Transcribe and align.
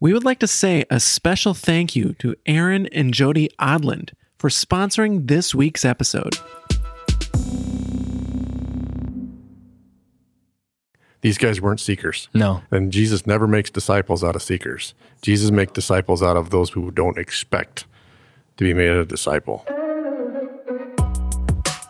We 0.00 0.12
would 0.12 0.22
like 0.22 0.38
to 0.38 0.46
say 0.46 0.84
a 0.90 1.00
special 1.00 1.54
thank 1.54 1.96
you 1.96 2.12
to 2.20 2.36
Aaron 2.46 2.86
and 2.92 3.12
Jody 3.12 3.50
Odland 3.58 4.12
for 4.38 4.48
sponsoring 4.48 5.26
this 5.26 5.56
week's 5.56 5.84
episode. 5.84 6.36
These 11.20 11.36
guys 11.36 11.60
weren't 11.60 11.80
seekers. 11.80 12.28
No. 12.32 12.62
And 12.70 12.92
Jesus 12.92 13.26
never 13.26 13.48
makes 13.48 13.70
disciples 13.70 14.22
out 14.22 14.36
of 14.36 14.42
seekers. 14.42 14.94
Jesus 15.20 15.50
makes 15.50 15.72
disciples 15.72 16.22
out 16.22 16.36
of 16.36 16.50
those 16.50 16.70
who 16.70 16.92
don't 16.92 17.18
expect 17.18 17.84
to 18.56 18.62
be 18.62 18.72
made 18.72 18.90
a 18.90 19.04
disciple. 19.04 19.66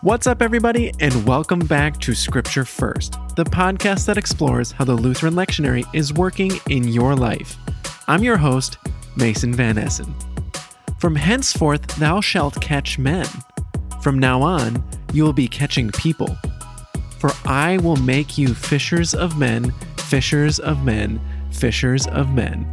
What's 0.01 0.27
up, 0.27 0.41
everybody, 0.41 0.93
and 0.99 1.27
welcome 1.27 1.59
back 1.59 1.99
to 1.99 2.15
Scripture 2.15 2.65
First, 2.65 3.19
the 3.37 3.45
podcast 3.45 4.07
that 4.07 4.17
explores 4.17 4.73
how 4.73 4.87
the 4.87 4.95
Lutheran 4.95 5.35
lectionary 5.35 5.85
is 5.95 6.11
working 6.11 6.53
in 6.71 6.89
your 6.89 7.15
life. 7.15 7.59
I'm 8.11 8.23
your 8.23 8.39
host, 8.39 8.79
Mason 9.17 9.53
Van 9.53 9.77
Essen. 9.77 10.15
From 10.99 11.15
henceforth, 11.15 11.87
thou 11.97 12.23
shalt 12.23 12.59
catch 12.59 12.99
men. 12.99 13.27
From 14.01 14.19
now 14.19 14.41
on, 14.41 14.83
you 15.13 15.25
will 15.25 15.35
be 15.35 15.47
catching 15.47 15.91
people. 15.91 16.35
For 17.19 17.31
I 17.45 17.77
will 17.77 17.97
make 17.97 18.39
you 18.39 18.55
fishers 18.55 19.13
of 19.13 19.39
men, 19.39 19.75
fishers 19.99 20.59
of 20.59 20.87
men, 20.87 21.21
fishers 21.51 22.07
of 22.07 22.33
men. 22.33 22.65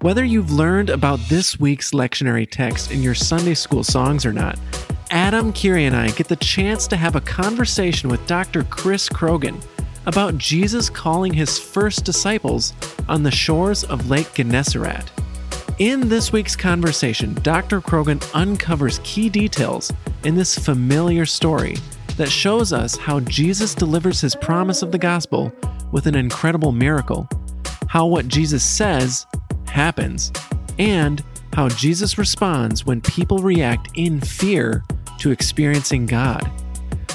Whether 0.00 0.24
you've 0.24 0.50
learned 0.50 0.90
about 0.90 1.20
this 1.28 1.60
week's 1.60 1.92
lectionary 1.92 2.50
text 2.50 2.90
in 2.90 3.00
your 3.00 3.14
Sunday 3.14 3.54
school 3.54 3.84
songs 3.84 4.26
or 4.26 4.32
not, 4.32 4.58
Adam 5.12 5.52
Curie 5.52 5.84
and 5.84 5.94
I 5.94 6.10
get 6.10 6.26
the 6.26 6.34
chance 6.34 6.88
to 6.88 6.96
have 6.96 7.14
a 7.14 7.20
conversation 7.20 8.10
with 8.10 8.26
Dr. 8.26 8.64
Chris 8.64 9.08
Croghan 9.08 9.62
about 10.06 10.38
Jesus 10.38 10.90
calling 10.90 11.32
his 11.32 11.58
first 11.58 12.04
disciples 12.04 12.72
on 13.08 13.22
the 13.22 13.30
shores 13.30 13.84
of 13.84 14.10
Lake 14.10 14.32
Gennesaret. 14.34 15.10
In 15.78 16.08
this 16.08 16.32
week's 16.32 16.54
conversation, 16.54 17.34
Dr. 17.42 17.80
Croghan 17.80 18.22
uncovers 18.34 19.00
key 19.02 19.28
details 19.28 19.92
in 20.22 20.34
this 20.34 20.56
familiar 20.58 21.26
story 21.26 21.76
that 22.16 22.30
shows 22.30 22.72
us 22.72 22.96
how 22.96 23.20
Jesus 23.20 23.74
delivers 23.74 24.20
his 24.20 24.36
promise 24.36 24.82
of 24.82 24.92
the 24.92 24.98
gospel 24.98 25.52
with 25.90 26.06
an 26.06 26.14
incredible 26.14 26.70
miracle, 26.70 27.28
how 27.88 28.06
what 28.06 28.28
Jesus 28.28 28.62
says 28.62 29.26
happens, 29.66 30.32
and 30.78 31.24
how 31.52 31.68
Jesus 31.68 32.18
responds 32.18 32.86
when 32.86 33.00
people 33.00 33.38
react 33.38 33.88
in 33.94 34.20
fear 34.20 34.84
to 35.18 35.30
experiencing 35.30 36.06
God. 36.06 36.50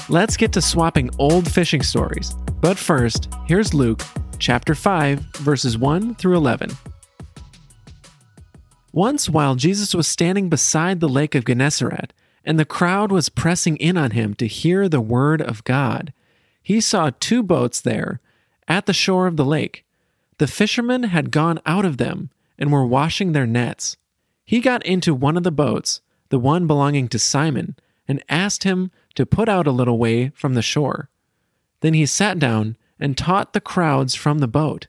Let's 0.08 0.36
get 0.36 0.52
to 0.52 0.60
swapping 0.60 1.10
old 1.18 1.50
fishing 1.50 1.82
stories. 1.82 2.34
But 2.60 2.76
first, 2.76 3.32
here's 3.46 3.72
Luke 3.72 4.02
chapter 4.38 4.74
5, 4.74 5.20
verses 5.36 5.78
1 5.78 6.16
through 6.16 6.36
11. 6.36 6.70
Once, 8.92 9.30
while 9.30 9.54
Jesus 9.54 9.94
was 9.94 10.06
standing 10.06 10.50
beside 10.50 11.00
the 11.00 11.08
lake 11.08 11.34
of 11.34 11.46
Gennesaret, 11.46 12.12
and 12.44 12.58
the 12.58 12.66
crowd 12.66 13.10
was 13.10 13.30
pressing 13.30 13.78
in 13.78 13.96
on 13.96 14.10
him 14.10 14.34
to 14.34 14.46
hear 14.46 14.90
the 14.90 15.00
word 15.00 15.40
of 15.40 15.64
God, 15.64 16.12
he 16.62 16.82
saw 16.82 17.10
two 17.18 17.42
boats 17.42 17.80
there 17.80 18.20
at 18.68 18.84
the 18.84 18.92
shore 18.92 19.26
of 19.26 19.38
the 19.38 19.44
lake. 19.44 19.86
The 20.36 20.46
fishermen 20.46 21.04
had 21.04 21.30
gone 21.30 21.60
out 21.64 21.86
of 21.86 21.96
them 21.96 22.28
and 22.58 22.70
were 22.70 22.84
washing 22.84 23.32
their 23.32 23.46
nets. 23.46 23.96
He 24.44 24.60
got 24.60 24.84
into 24.84 25.14
one 25.14 25.38
of 25.38 25.44
the 25.44 25.50
boats, 25.50 26.02
the 26.28 26.38
one 26.38 26.66
belonging 26.66 27.08
to 27.08 27.18
Simon, 27.18 27.76
and 28.06 28.22
asked 28.28 28.64
him 28.64 28.90
to 29.14 29.24
put 29.24 29.48
out 29.48 29.66
a 29.66 29.72
little 29.72 29.96
way 29.96 30.28
from 30.34 30.52
the 30.52 30.62
shore. 30.62 31.08
Then 31.80 31.94
he 31.94 32.06
sat 32.06 32.38
down 32.38 32.76
and 32.98 33.16
taught 33.16 33.52
the 33.52 33.60
crowds 33.60 34.14
from 34.14 34.38
the 34.38 34.48
boat. 34.48 34.86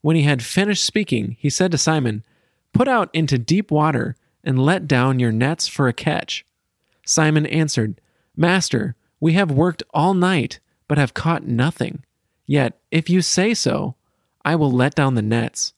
When 0.00 0.16
he 0.16 0.22
had 0.22 0.42
finished 0.42 0.84
speaking, 0.84 1.36
he 1.38 1.50
said 1.50 1.70
to 1.72 1.78
Simon, 1.78 2.24
Put 2.72 2.88
out 2.88 3.10
into 3.12 3.38
deep 3.38 3.70
water 3.70 4.16
and 4.42 4.58
let 4.58 4.88
down 4.88 5.20
your 5.20 5.32
nets 5.32 5.68
for 5.68 5.88
a 5.88 5.92
catch. 5.92 6.44
Simon 7.04 7.46
answered, 7.46 8.00
Master, 8.36 8.96
we 9.20 9.34
have 9.34 9.50
worked 9.50 9.82
all 9.92 10.14
night, 10.14 10.58
but 10.88 10.98
have 10.98 11.14
caught 11.14 11.46
nothing. 11.46 12.02
Yet, 12.46 12.78
if 12.90 13.08
you 13.08 13.22
say 13.22 13.54
so, 13.54 13.94
I 14.44 14.56
will 14.56 14.72
let 14.72 14.94
down 14.94 15.14
the 15.14 15.22
nets. 15.22 15.74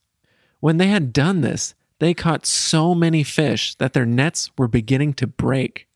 When 0.59 0.77
they 0.77 0.87
had 0.87 1.13
done 1.13 1.41
this, 1.41 1.75
they 1.99 2.13
caught 2.13 2.45
so 2.45 2.95
many 2.95 3.23
fish 3.23 3.75
that 3.75 3.93
their 3.93 4.05
nets 4.05 4.49
were 4.57 4.67
beginning 4.67 5.13
to 5.13 5.27
break. 5.27 5.87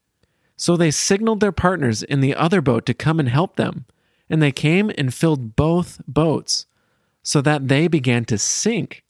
So 0.56 0.78
they 0.78 0.92
signaled 0.92 1.40
their 1.40 1.52
partners 1.52 2.04
in 2.04 2.20
the 2.20 2.36
other 2.36 2.62
boat 2.62 2.86
to 2.86 2.94
come 2.94 3.20
and 3.20 3.30
help 3.30 3.56
them, 3.56 3.86
and 4.30 4.42
they 4.42 4.52
came 4.52 4.92
and 4.98 5.14
filled 5.14 5.56
both 5.56 6.02
boats, 6.08 6.66
so 7.24 7.42
that 7.42 7.68
they 7.68 7.88
began 7.88 8.26
to 8.26 8.38
sink. 8.38 9.04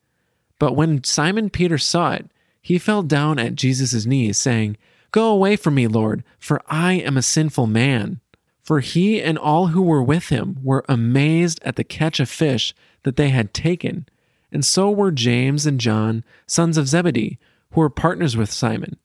But 0.59 0.75
when 0.75 1.03
Simon 1.03 1.50
Peter 1.50 1.78
saw 1.78 2.13
it, 2.13 2.30
he 2.62 2.78
fell 2.78 3.03
down 3.03 3.40
at 3.40 3.56
Jesus' 3.56 4.06
knees, 4.06 4.38
saying, 4.38 4.78
Go 5.12 5.31
away 5.31 5.56
from 5.56 5.75
me, 5.75 5.88
Lord, 5.88 6.24
for 6.38 6.62
I 6.68 6.94
am 6.94 7.18
a 7.18 7.22
sinful 7.22 7.68
man. 7.68 8.19
For 8.62 8.81
he 8.81 9.22
and 9.22 9.38
all 9.38 9.68
who 9.68 9.81
were 9.81 10.03
with 10.03 10.30
him 10.30 10.59
were 10.62 10.85
amazed 10.88 11.59
at 11.63 11.75
the 11.75 11.84
catch 11.84 12.19
of 12.19 12.30
fish 12.30 12.75
that 13.03 13.16
they 13.16 13.30
had 13.30 13.53
taken, 13.53 14.07
and 14.51 14.63
so 14.63 14.91
were 14.91 15.12
James 15.12 15.66
and 15.66 15.80
John, 15.80 16.24
sons 16.46 16.78
of 16.78 16.88
Zebedee, 16.88 17.40
who 17.72 17.81
were 17.81 17.90
partners 17.90 18.38
with 18.38 18.51
Simon. 18.51 18.97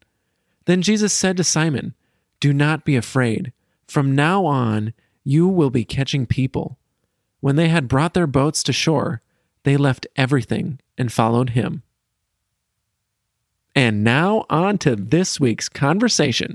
Then 0.66 0.82
Jesus 0.82 1.12
said 1.12 1.36
to 1.38 1.44
Simon, 1.44 1.94
Do 2.40 2.52
not 2.52 2.84
be 2.84 2.96
afraid. 2.96 3.52
From 3.86 4.14
now 4.14 4.44
on, 4.44 4.92
you 5.24 5.48
will 5.48 5.70
be 5.70 5.84
catching 5.84 6.26
people. 6.26 6.78
When 7.40 7.56
they 7.56 7.68
had 7.68 7.88
brought 7.88 8.14
their 8.14 8.26
boats 8.26 8.62
to 8.64 8.72
shore, 8.72 9.22
they 9.64 9.76
left 9.76 10.06
everything 10.16 10.78
and 10.96 11.12
followed 11.12 11.50
him. 11.50 11.82
And 13.74 14.04
now 14.04 14.44
on 14.48 14.78
to 14.78 14.94
this 14.94 15.40
week's 15.40 15.68
conversation. 15.68 16.52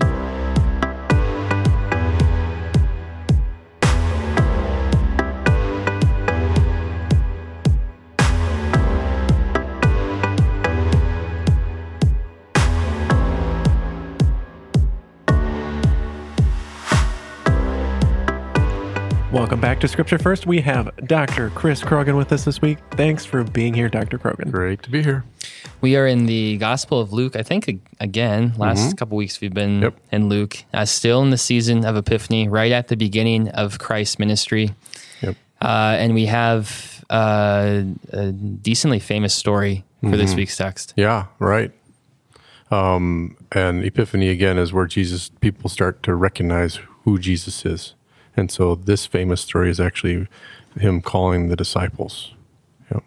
Back 19.60 19.78
to 19.80 19.88
Scripture 19.88 20.18
First. 20.18 20.46
We 20.46 20.60
have 20.62 20.90
Dr. 21.06 21.50
Chris 21.50 21.82
Croghan 21.82 22.16
with 22.16 22.32
us 22.32 22.44
this 22.44 22.62
week. 22.62 22.78
Thanks 22.92 23.26
for 23.26 23.44
being 23.44 23.74
here, 23.74 23.90
Dr. 23.90 24.18
Croghan. 24.18 24.50
Great 24.50 24.82
to 24.84 24.90
be 24.90 25.02
here. 25.02 25.22
We 25.82 25.96
are 25.96 26.06
in 26.06 26.24
the 26.24 26.56
Gospel 26.56 26.98
of 26.98 27.12
Luke. 27.12 27.36
I 27.36 27.42
think 27.42 27.68
again, 28.00 28.54
last 28.56 28.96
couple 28.96 29.18
weeks 29.18 29.38
we've 29.42 29.52
been 29.52 29.82
Yep. 29.82 29.96
in 30.12 30.28
Luke, 30.30 30.64
uh, 30.72 30.86
still 30.86 31.22
in 31.22 31.28
the 31.28 31.36
season 31.36 31.84
of 31.84 31.94
Epiphany, 31.96 32.48
right 32.48 32.72
at 32.72 32.88
the 32.88 32.96
beginning 32.96 33.48
of 33.50 33.78
Christ's 33.78 34.18
ministry. 34.18 34.74
Yep. 35.20 35.36
Uh, 35.60 35.96
and 35.98 36.14
we 36.14 36.24
have 36.26 37.04
uh, 37.10 37.82
a 38.12 38.32
decently 38.32 38.98
famous 38.98 39.34
story 39.34 39.84
for 40.00 40.16
this 40.16 40.34
week's 40.34 40.56
text. 40.56 40.94
Yeah, 40.96 41.26
right. 41.38 41.70
Um, 42.70 43.36
and 43.52 43.84
Epiphany 43.84 44.28
again 44.30 44.56
is 44.56 44.72
where 44.72 44.86
Jesus 44.86 45.28
people 45.40 45.68
start 45.68 46.02
to 46.04 46.14
recognize 46.14 46.78
who 47.04 47.18
Jesus 47.18 47.66
is. 47.66 47.94
And 48.40 48.50
so 48.50 48.74
this 48.74 49.04
famous 49.06 49.40
story 49.42 49.70
is 49.70 49.78
actually 49.78 50.26
him 50.78 51.02
calling 51.02 51.48
the 51.48 51.56
disciples. 51.56 52.32
Yeah. 52.90 53.00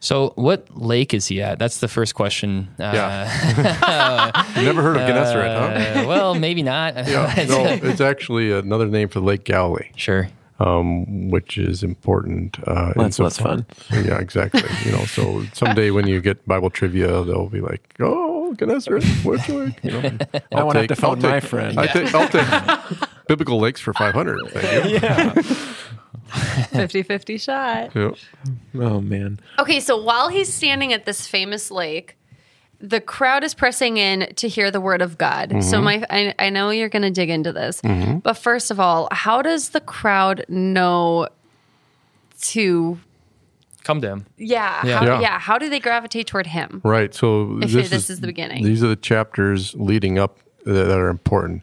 So, 0.00 0.32
what 0.34 0.66
lake 0.76 1.14
is 1.14 1.28
he 1.28 1.40
at? 1.40 1.58
That's 1.60 1.78
the 1.78 1.86
first 1.88 2.14
question. 2.16 2.68
Uh, 2.80 2.90
Yeah. 2.94 4.46
You 4.56 4.64
never 4.64 4.82
heard 4.82 4.96
of 4.96 5.06
Gennesaret, 5.06 5.46
huh? 5.94 6.00
uh, 6.00 6.06
well, 6.08 6.34
maybe 6.34 6.62
not. 6.62 6.94
Yeah, 7.08 7.32
no, 7.48 7.64
it's 7.90 8.00
actually 8.00 8.52
another 8.52 8.86
name 8.86 9.08
for 9.08 9.20
Lake 9.20 9.44
Galilee, 9.44 9.90
Sure. 9.96 10.28
um, 10.60 11.30
which 11.30 11.56
is 11.58 11.82
important. 11.82 12.58
Uh, 12.66 12.92
That's 12.96 13.18
less 13.18 13.38
insofar- 13.38 13.64
Yeah, 14.04 14.18
exactly. 14.18 14.62
You 14.84 14.92
know, 14.92 15.04
so 15.06 15.44
someday 15.52 15.90
when 15.90 16.06
you 16.08 16.20
get 16.20 16.44
Bible 16.46 16.70
trivia, 16.70 17.22
they'll 17.24 17.48
be 17.48 17.60
like, 17.60 17.82
"Oh, 18.00 18.54
Gennesaret, 18.58 19.04
which 19.24 19.48
lake?" 19.48 19.78
You 19.82 19.90
know, 19.92 20.10
I 20.52 20.62
won't 20.64 20.76
have 20.76 20.88
to 20.88 20.94
take- 20.94 21.04
I'll 21.04 21.16
phone 21.16 21.22
my 21.22 21.40
friend. 21.40 21.78
I 21.80 21.86
take, 21.86 22.14
I'll 22.14 22.28
take 22.28 22.50
biblical 23.28 23.58
lakes 23.58 23.80
for 23.80 23.92
five 23.92 24.14
hundred. 24.14 24.40
Thank 24.50 24.84
you. 24.86 24.98
Yeah. 25.02 25.32
50 26.32 27.02
50 27.02 27.38
shot. 27.38 27.94
Yep. 27.94 28.14
Oh, 28.76 29.00
man. 29.00 29.38
Okay, 29.58 29.80
so 29.80 30.02
while 30.02 30.28
he's 30.28 30.52
standing 30.52 30.92
at 30.92 31.04
this 31.04 31.26
famous 31.26 31.70
lake, 31.70 32.16
the 32.80 33.00
crowd 33.00 33.44
is 33.44 33.54
pressing 33.54 33.96
in 33.96 34.32
to 34.36 34.48
hear 34.48 34.70
the 34.70 34.80
word 34.80 35.02
of 35.02 35.18
God. 35.18 35.50
So 35.62 35.76
mm-hmm. 35.76 35.84
my 35.84 36.06
I, 36.10 36.34
I 36.38 36.50
know 36.50 36.70
you're 36.70 36.88
going 36.88 37.02
to 37.02 37.10
dig 37.10 37.30
into 37.30 37.52
this. 37.52 37.80
Mm-hmm. 37.82 38.18
But 38.18 38.34
first 38.34 38.70
of 38.70 38.80
all, 38.80 39.08
how 39.12 39.42
does 39.42 39.70
the 39.70 39.80
crowd 39.80 40.44
know 40.48 41.28
to 42.42 42.98
Come 43.84 44.00
to 44.00 44.08
him. 44.08 44.26
yeah, 44.36 44.84
Yeah. 44.86 44.98
how, 44.98 45.04
Yeah. 45.04 45.20
yeah. 45.20 45.38
how 45.38 45.58
do 45.58 45.68
they 45.68 45.80
gravitate 45.80 46.26
toward 46.28 46.46
him? 46.46 46.80
Right. 46.84 47.12
So 47.14 47.58
If 47.62 47.90
this 47.90 48.10
is 48.10 48.20
the 48.20 48.26
beginning. 48.26 48.64
These 48.64 48.82
are 48.82 48.88
the 48.88 48.96
chapters 48.96 49.74
leading 49.74 50.18
up 50.18 50.38
that 50.64 50.84
that 50.84 50.98
are 50.98 51.08
important. 51.08 51.62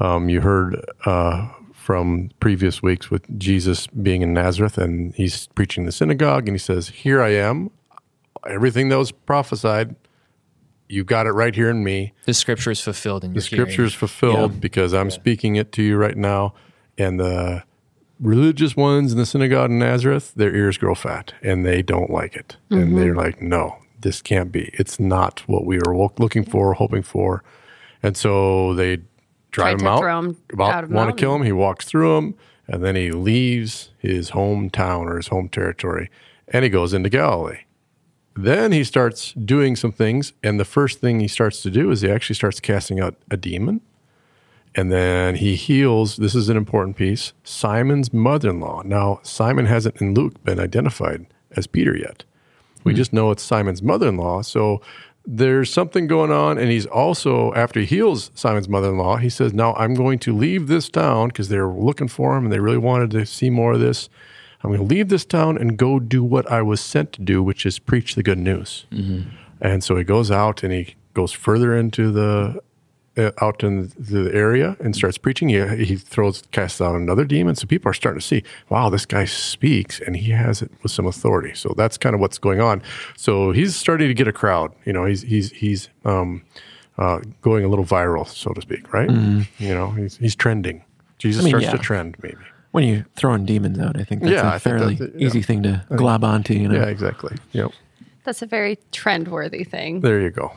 Um, 0.00 0.28
you 0.28 0.40
heard 0.40 0.84
uh, 1.06 1.48
from 1.72 2.30
previous 2.40 2.82
weeks 2.82 3.10
with 3.10 3.38
Jesus 3.38 3.86
being 3.88 4.22
in 4.22 4.32
Nazareth, 4.32 4.78
and 4.78 5.14
he's 5.14 5.48
preaching 5.48 5.86
the 5.86 5.92
synagogue, 5.92 6.48
and 6.48 6.54
he 6.54 6.58
says, 6.58 6.88
"Here 6.88 7.22
I 7.22 7.30
am." 7.30 7.70
everything 8.46 8.88
that 8.88 8.98
was 8.98 9.10
prophesied, 9.10 9.94
you 10.88 11.04
got 11.04 11.26
it 11.26 11.32
right 11.32 11.54
here 11.54 11.68
in 11.70 11.82
me. 11.84 12.12
The 12.24 12.34
scripture 12.34 12.70
is 12.70 12.80
fulfilled 12.80 13.24
in 13.24 13.32
The 13.32 13.34
your 13.36 13.42
scripture 13.42 13.84
is 13.84 13.94
fulfilled 13.94 14.52
Yeah. 14.52 14.58
because 14.60 14.94
I'm 14.94 15.10
speaking 15.10 15.56
it 15.56 15.72
to 15.72 15.82
you 15.82 15.96
right 15.96 16.16
now. 16.16 16.54
And 16.96 17.20
the 17.20 17.62
religious 18.20 18.76
ones 18.76 19.12
in 19.12 19.18
the 19.18 19.26
synagogue 19.26 19.70
in 19.70 19.78
Nazareth, 19.78 20.32
their 20.34 20.54
ears 20.54 20.78
grow 20.78 20.94
fat 20.94 21.34
and 21.42 21.64
they 21.64 21.82
don't 21.82 22.10
like 22.10 22.34
it. 22.36 22.56
And 22.70 22.96
they're 22.96 23.14
like, 23.14 23.42
no, 23.42 23.76
this 24.00 24.22
can't 24.22 24.50
be. 24.50 24.70
It's 24.74 24.98
not 24.98 25.40
what 25.46 25.64
we 25.66 25.78
were 25.78 26.10
looking 26.18 26.44
for, 26.44 26.74
hoping 26.74 27.02
for. 27.02 27.42
And 28.02 28.16
so 28.16 28.72
they 28.74 28.98
drive 29.50 29.80
him 29.80 29.86
out. 29.86 30.02
him 30.02 30.36
about 30.52 30.84
out 30.84 30.90
want 30.90 31.16
to 31.16 31.20
kill 31.20 31.34
him. 31.34 31.42
He 31.42 31.52
walks 31.52 31.84
through 31.84 32.14
them 32.14 32.34
and 32.66 32.84
then 32.84 32.96
he 32.96 33.10
leaves 33.10 33.90
his 33.98 34.32
hometown 34.32 35.06
or 35.06 35.16
his 35.16 35.28
home 35.28 35.48
territory 35.48 36.10
and 36.48 36.64
he 36.64 36.70
goes 36.70 36.94
into 36.94 37.08
Galilee. 37.08 37.60
Then 38.38 38.70
he 38.70 38.84
starts 38.84 39.32
doing 39.32 39.74
some 39.74 39.90
things, 39.90 40.32
and 40.44 40.60
the 40.60 40.64
first 40.64 41.00
thing 41.00 41.18
he 41.18 41.26
starts 41.26 41.60
to 41.62 41.72
do 41.72 41.90
is 41.90 42.02
he 42.02 42.10
actually 42.10 42.36
starts 42.36 42.60
casting 42.60 43.00
out 43.00 43.16
a 43.32 43.36
demon. 43.36 43.80
And 44.76 44.92
then 44.92 45.34
he 45.34 45.56
heals, 45.56 46.18
this 46.18 46.36
is 46.36 46.48
an 46.48 46.56
important 46.56 46.96
piece, 46.96 47.32
Simon's 47.42 48.12
mother 48.12 48.50
in 48.50 48.60
law. 48.60 48.82
Now, 48.84 49.18
Simon 49.24 49.66
hasn't 49.66 50.00
in 50.00 50.14
Luke 50.14 50.40
been 50.44 50.60
identified 50.60 51.26
as 51.56 51.66
Peter 51.66 51.96
yet. 51.96 52.22
We 52.84 52.92
hmm. 52.92 52.96
just 52.96 53.12
know 53.12 53.32
it's 53.32 53.42
Simon's 53.42 53.82
mother 53.82 54.08
in 54.08 54.16
law. 54.16 54.42
So 54.42 54.80
there's 55.30 55.70
something 55.70 56.06
going 56.06 56.32
on. 56.32 56.56
And 56.56 56.70
he's 56.70 56.86
also, 56.86 57.52
after 57.52 57.80
he 57.80 57.86
heals 57.86 58.30
Simon's 58.34 58.68
mother 58.68 58.88
in 58.88 58.96
law, 58.96 59.16
he 59.16 59.28
says, 59.28 59.52
Now 59.52 59.74
I'm 59.74 59.92
going 59.92 60.18
to 60.20 60.34
leave 60.34 60.68
this 60.68 60.88
town 60.88 61.28
because 61.28 61.50
they're 61.50 61.68
looking 61.68 62.08
for 62.08 62.36
him 62.36 62.44
and 62.44 62.52
they 62.52 62.60
really 62.60 62.78
wanted 62.78 63.10
to 63.10 63.26
see 63.26 63.50
more 63.50 63.74
of 63.74 63.80
this. 63.80 64.08
I'm 64.62 64.70
going 64.70 64.80
to 64.80 64.94
leave 64.94 65.10
this 65.10 65.26
town 65.26 65.58
and 65.58 65.76
go 65.76 66.00
do 66.00 66.24
what 66.24 66.50
I 66.50 66.62
was 66.62 66.80
sent 66.80 67.12
to 67.12 67.22
do, 67.22 67.42
which 67.42 67.66
is 67.66 67.78
preach 67.78 68.14
the 68.14 68.22
good 68.22 68.38
news. 68.38 68.86
Mm-hmm. 68.90 69.28
And 69.60 69.84
so 69.84 69.96
he 69.96 70.02
goes 70.02 70.30
out 70.30 70.62
and 70.62 70.72
he 70.72 70.96
goes 71.12 71.32
further 71.32 71.76
into 71.76 72.10
the 72.10 72.60
out 73.40 73.62
in 73.62 73.92
the 73.98 74.30
area 74.32 74.76
and 74.80 74.94
starts 74.94 75.18
preaching. 75.18 75.48
He, 75.48 75.84
he 75.84 75.96
throws 75.96 76.42
casts 76.50 76.80
out 76.80 76.94
another 76.94 77.24
demon. 77.24 77.54
So 77.56 77.66
people 77.66 77.90
are 77.90 77.94
starting 77.94 78.20
to 78.20 78.26
see, 78.26 78.42
wow, 78.68 78.88
this 78.90 79.06
guy 79.06 79.24
speaks 79.24 80.00
and 80.00 80.16
he 80.16 80.30
has 80.32 80.62
it 80.62 80.70
with 80.82 80.92
some 80.92 81.06
authority. 81.06 81.54
So 81.54 81.74
that's 81.76 81.98
kind 81.98 82.14
of 82.14 82.20
what's 82.20 82.38
going 82.38 82.60
on. 82.60 82.82
So 83.16 83.50
he's 83.52 83.76
starting 83.76 84.08
to 84.08 84.14
get 84.14 84.28
a 84.28 84.32
crowd. 84.32 84.72
You 84.84 84.92
know, 84.92 85.04
he's 85.04 85.22
he's 85.22 85.50
he's 85.52 85.88
um, 86.04 86.42
uh, 86.96 87.20
going 87.42 87.64
a 87.64 87.68
little 87.68 87.84
viral, 87.84 88.26
so 88.26 88.52
to 88.52 88.60
speak, 88.60 88.92
right? 88.92 89.10
You 89.10 89.74
know, 89.74 89.90
he's 89.90 90.16
he's 90.16 90.34
trending. 90.36 90.84
Jesus 91.18 91.42
I 91.42 91.44
mean, 91.44 91.50
starts 91.50 91.66
yeah. 91.66 91.72
to 91.72 91.78
trend, 91.78 92.16
maybe. 92.22 92.36
When 92.70 92.84
you're 92.84 93.06
throwing 93.16 93.44
demons 93.44 93.78
out, 93.78 93.98
I 93.98 94.04
think 94.04 94.22
that's 94.22 94.32
Yeah, 94.32 94.42
I 94.42 94.56
a 94.56 94.58
think 94.60 94.62
fairly 94.62 94.94
that's 94.94 95.14
it, 95.14 95.20
yeah. 95.20 95.26
easy 95.26 95.42
thing 95.42 95.62
to 95.64 95.84
glob 95.96 96.22
onto. 96.22 96.54
You 96.54 96.68
know, 96.68 96.76
Yeah, 96.76 96.86
exactly. 96.86 97.36
Yep. 97.52 97.72
That's 98.24 98.42
a 98.42 98.46
very 98.46 98.78
trend 98.92 99.28
worthy 99.28 99.64
thing. 99.64 100.00
There 100.00 100.20
you 100.20 100.30
go. 100.30 100.52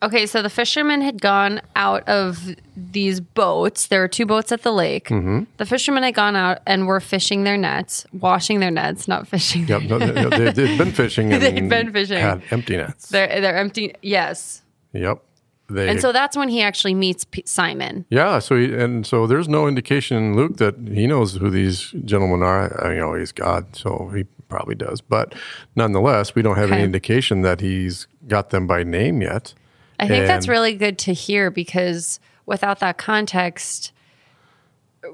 Okay, 0.00 0.26
so 0.26 0.42
the 0.42 0.50
fishermen 0.50 1.00
had 1.00 1.20
gone 1.20 1.60
out 1.74 2.08
of 2.08 2.54
these 2.76 3.18
boats. 3.20 3.88
There 3.88 4.00
were 4.00 4.08
two 4.08 4.26
boats 4.26 4.52
at 4.52 4.62
the 4.62 4.72
lake. 4.72 5.08
Mm-hmm. 5.08 5.44
The 5.56 5.66
fishermen 5.66 6.04
had 6.04 6.14
gone 6.14 6.36
out 6.36 6.58
and 6.66 6.86
were 6.86 7.00
fishing 7.00 7.42
their 7.42 7.56
nets, 7.56 8.06
washing 8.12 8.60
their 8.60 8.70
nets, 8.70 9.08
not 9.08 9.26
fishing. 9.26 9.66
Yep. 9.66 9.82
No, 9.82 9.98
they, 9.98 10.12
no, 10.12 10.30
they, 10.30 10.52
they've 10.52 10.78
been 10.84 10.92
fishing. 10.92 11.32
And 11.32 11.42
they've 11.42 11.68
been 11.68 11.92
fishing. 11.92 12.18
Had 12.18 12.42
empty 12.50 12.76
nets. 12.76 13.08
They're 13.08 13.40
they're 13.40 13.56
empty. 13.56 13.94
Yes, 14.02 14.62
Yep. 14.92 15.22
They, 15.70 15.88
and 15.90 16.00
so 16.00 16.12
that's 16.12 16.34
when 16.34 16.48
he 16.48 16.62
actually 16.62 16.94
meets 16.94 17.24
P- 17.24 17.42
Simon. 17.44 18.06
Yeah, 18.08 18.38
so 18.38 18.56
he, 18.56 18.72
and 18.74 19.06
so 19.06 19.26
there's 19.26 19.48
no 19.50 19.68
indication 19.68 20.16
in 20.16 20.34
Luke 20.34 20.56
that 20.56 20.76
he 20.78 21.06
knows 21.06 21.34
who 21.36 21.50
these 21.50 21.90
gentlemen 22.06 22.42
are. 22.42 22.86
I, 22.86 22.94
you 22.94 23.00
know, 23.00 23.12
he's 23.14 23.32
God, 23.32 23.76
so 23.76 24.10
he 24.16 24.24
probably 24.48 24.74
does. 24.74 25.02
But 25.02 25.34
nonetheless, 25.76 26.34
we 26.34 26.40
don't 26.40 26.56
have 26.56 26.72
any 26.72 26.84
indication 26.84 27.42
that 27.42 27.60
he's 27.60 28.06
got 28.26 28.48
them 28.48 28.66
by 28.66 28.82
name 28.82 29.20
yet. 29.20 29.52
I 30.00 30.06
think 30.08 30.26
that's 30.26 30.46
really 30.48 30.74
good 30.74 30.98
to 31.00 31.12
hear 31.12 31.50
because 31.50 32.20
without 32.46 32.80
that 32.80 32.98
context, 32.98 33.92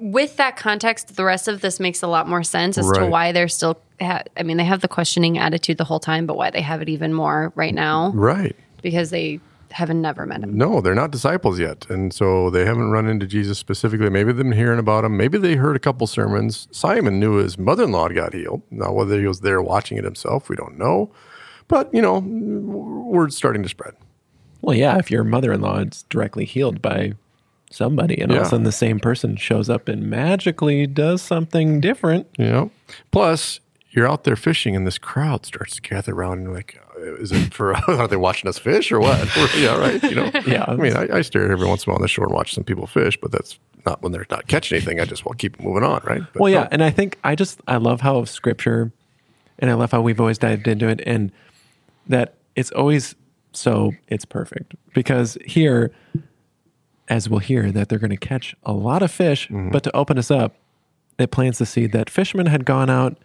with 0.00 0.36
that 0.36 0.56
context, 0.56 1.16
the 1.16 1.24
rest 1.24 1.46
of 1.48 1.60
this 1.60 1.78
makes 1.78 2.02
a 2.02 2.06
lot 2.06 2.28
more 2.28 2.42
sense 2.42 2.78
as 2.78 2.90
to 2.92 3.06
why 3.06 3.32
they're 3.32 3.48
still. 3.48 3.78
Ha- 4.00 4.22
I 4.36 4.42
mean, 4.42 4.56
they 4.56 4.64
have 4.64 4.80
the 4.80 4.88
questioning 4.88 5.38
attitude 5.38 5.78
the 5.78 5.84
whole 5.84 6.00
time, 6.00 6.26
but 6.26 6.36
why 6.36 6.50
they 6.50 6.62
have 6.62 6.82
it 6.82 6.88
even 6.88 7.12
more 7.14 7.52
right 7.54 7.74
now 7.74 8.10
Right. 8.14 8.56
because 8.82 9.10
they 9.10 9.40
haven't 9.70 10.00
never 10.00 10.24
met 10.26 10.42
him. 10.42 10.56
No, 10.56 10.80
they're 10.80 10.94
not 10.94 11.10
disciples 11.10 11.58
yet, 11.58 11.88
and 11.90 12.12
so 12.12 12.48
they 12.50 12.64
haven't 12.64 12.90
run 12.90 13.06
into 13.08 13.26
Jesus 13.26 13.58
specifically. 13.58 14.08
Maybe 14.10 14.32
they've 14.32 14.42
been 14.44 14.52
hearing 14.52 14.78
about 14.78 15.04
him. 15.04 15.16
Maybe 15.16 15.36
they 15.38 15.54
heard 15.56 15.76
a 15.76 15.80
couple 15.80 16.06
sermons. 16.06 16.66
Simon 16.70 17.18
knew 17.20 17.34
his 17.34 17.58
mother-in-law 17.58 18.08
got 18.08 18.34
healed. 18.34 18.62
Now, 18.70 18.92
whether 18.92 19.18
he 19.20 19.26
was 19.26 19.40
there 19.40 19.60
watching 19.62 19.98
it 19.98 20.04
himself, 20.04 20.48
we 20.48 20.56
don't 20.56 20.78
know. 20.78 21.10
But 21.68 21.92
you 21.94 22.02
know, 22.02 22.18
word's 22.20 23.36
starting 23.36 23.62
to 23.62 23.68
spread. 23.68 23.94
Well, 24.64 24.76
yeah, 24.76 24.98
if 24.98 25.10
your 25.10 25.24
mother-in-law 25.24 25.78
is 25.80 26.04
directly 26.08 26.44
healed 26.44 26.80
by 26.80 27.12
somebody, 27.70 28.20
and 28.20 28.30
all 28.30 28.38
of 28.38 28.42
Yeah. 28.42 28.46
a 28.46 28.50
sudden 28.50 28.64
the 28.64 28.72
same 28.72 28.98
person 29.00 29.36
shows 29.36 29.68
up 29.68 29.88
and 29.88 30.08
magically 30.08 30.86
does 30.86 31.20
something 31.22 31.80
different. 31.80 32.26
Know. 32.38 32.70
Plus, 33.10 33.60
you're 33.90 34.08
out 34.08 34.24
there 34.24 34.36
fishing, 34.36 34.74
and 34.74 34.86
this 34.86 34.96
crowd 34.98 35.44
starts 35.44 35.76
to 35.76 35.82
gather 35.82 36.14
around. 36.14 36.38
And 36.38 36.42
you're 36.44 36.54
like, 36.54 36.80
uh, 36.96 37.14
is 37.16 37.30
it 37.32 37.52
for? 37.52 37.74
are 37.88 38.08
they 38.08 38.16
watching 38.16 38.48
us 38.48 38.58
fish 38.58 38.90
or 38.90 39.00
what? 39.00 39.18
yeah, 39.58 39.76
right. 39.78 40.02
You 40.02 40.14
know. 40.14 40.30
Yeah. 40.46 40.64
I 40.66 40.76
mean, 40.76 40.96
I, 40.96 41.18
I 41.18 41.22
stare 41.22 41.50
every 41.50 41.66
once 41.66 41.84
in 41.84 41.90
a 41.90 41.92
while 41.92 41.96
on 41.98 42.02
the 42.02 42.08
shore 42.08 42.24
and 42.24 42.34
watch 42.34 42.54
some 42.54 42.64
people 42.64 42.86
fish, 42.86 43.18
but 43.20 43.32
that's 43.32 43.58
not 43.84 44.02
when 44.02 44.12
they're 44.12 44.26
not 44.30 44.46
catching 44.46 44.76
anything. 44.76 44.98
I 45.00 45.04
just 45.04 45.24
will 45.26 45.34
keep 45.34 45.60
moving 45.60 45.82
on, 45.84 46.00
right? 46.04 46.22
But 46.32 46.40
Well, 46.40 46.50
yeah, 46.52 46.68
and 46.70 46.82
I 46.82 46.90
think 46.90 47.18
I 47.22 47.34
just 47.34 47.60
I 47.68 47.76
love 47.76 48.00
how 48.00 48.24
scripture, 48.24 48.92
and 49.58 49.70
I 49.70 49.74
love 49.74 49.90
how 49.92 50.00
we've 50.00 50.20
always 50.20 50.38
dived 50.38 50.66
into 50.68 50.88
it, 50.88 51.02
and 51.06 51.30
that 52.08 52.34
it's 52.56 52.70
always 52.72 53.14
so 53.56 53.92
it's 54.08 54.24
perfect 54.24 54.74
because 54.94 55.36
here, 55.46 55.90
as 57.08 57.28
we'll 57.28 57.40
hear, 57.40 57.70
that 57.70 57.88
they're 57.88 57.98
going 57.98 58.10
to 58.10 58.16
catch 58.16 58.54
a 58.64 58.72
lot 58.72 59.02
of 59.02 59.10
fish, 59.10 59.46
Mm-hmm. 59.48 59.70
but 59.70 59.82
to 59.84 59.96
open 59.96 60.18
us 60.18 60.30
up, 60.30 60.54
it 61.18 61.30
plants 61.30 61.58
the 61.58 61.66
seed 61.66 61.92
that 61.92 62.10
fishermen 62.10 62.46
had 62.46 62.64
gone 62.64 62.90
out 62.90 63.18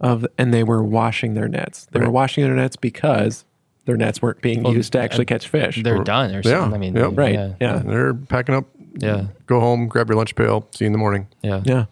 of 0.00 0.26
and 0.38 0.52
they 0.52 0.62
were 0.64 0.82
washing 0.82 1.34
their 1.34 1.48
nets. 1.48 1.86
They 1.92 2.00
were 2.00 2.10
washing 2.10 2.44
their 2.44 2.54
nets 2.54 2.76
because 2.76 3.44
their 3.86 3.96
nets 3.96 4.20
weren't 4.22 4.40
being 4.42 4.64
used 4.66 4.92
to 4.92 5.00
actually 5.00 5.24
catch 5.26 5.48
fish. 5.48 5.82
They're 5.82 6.02
done 6.04 6.34
or 6.34 6.40
Yeah, 6.44 6.60
something. 6.60 6.74
I 6.74 6.78
mean, 6.78 6.96
yep. 6.96 7.10
right? 7.14 7.34
Yeah. 7.34 7.54
Yeah, 7.60 7.78
They're 7.78 8.14
packing 8.14 8.54
up. 8.54 8.66
Yeah. 8.98 9.26
Go 9.46 9.60
home, 9.60 9.88
grab 9.88 10.08
your 10.08 10.16
lunch 10.16 10.34
pail. 10.34 10.66
See 10.72 10.84
you 10.84 10.86
in 10.86 10.92
the 10.92 10.98
morning. 10.98 11.28
Yeah. 11.42 11.62
yeah. 11.64 11.86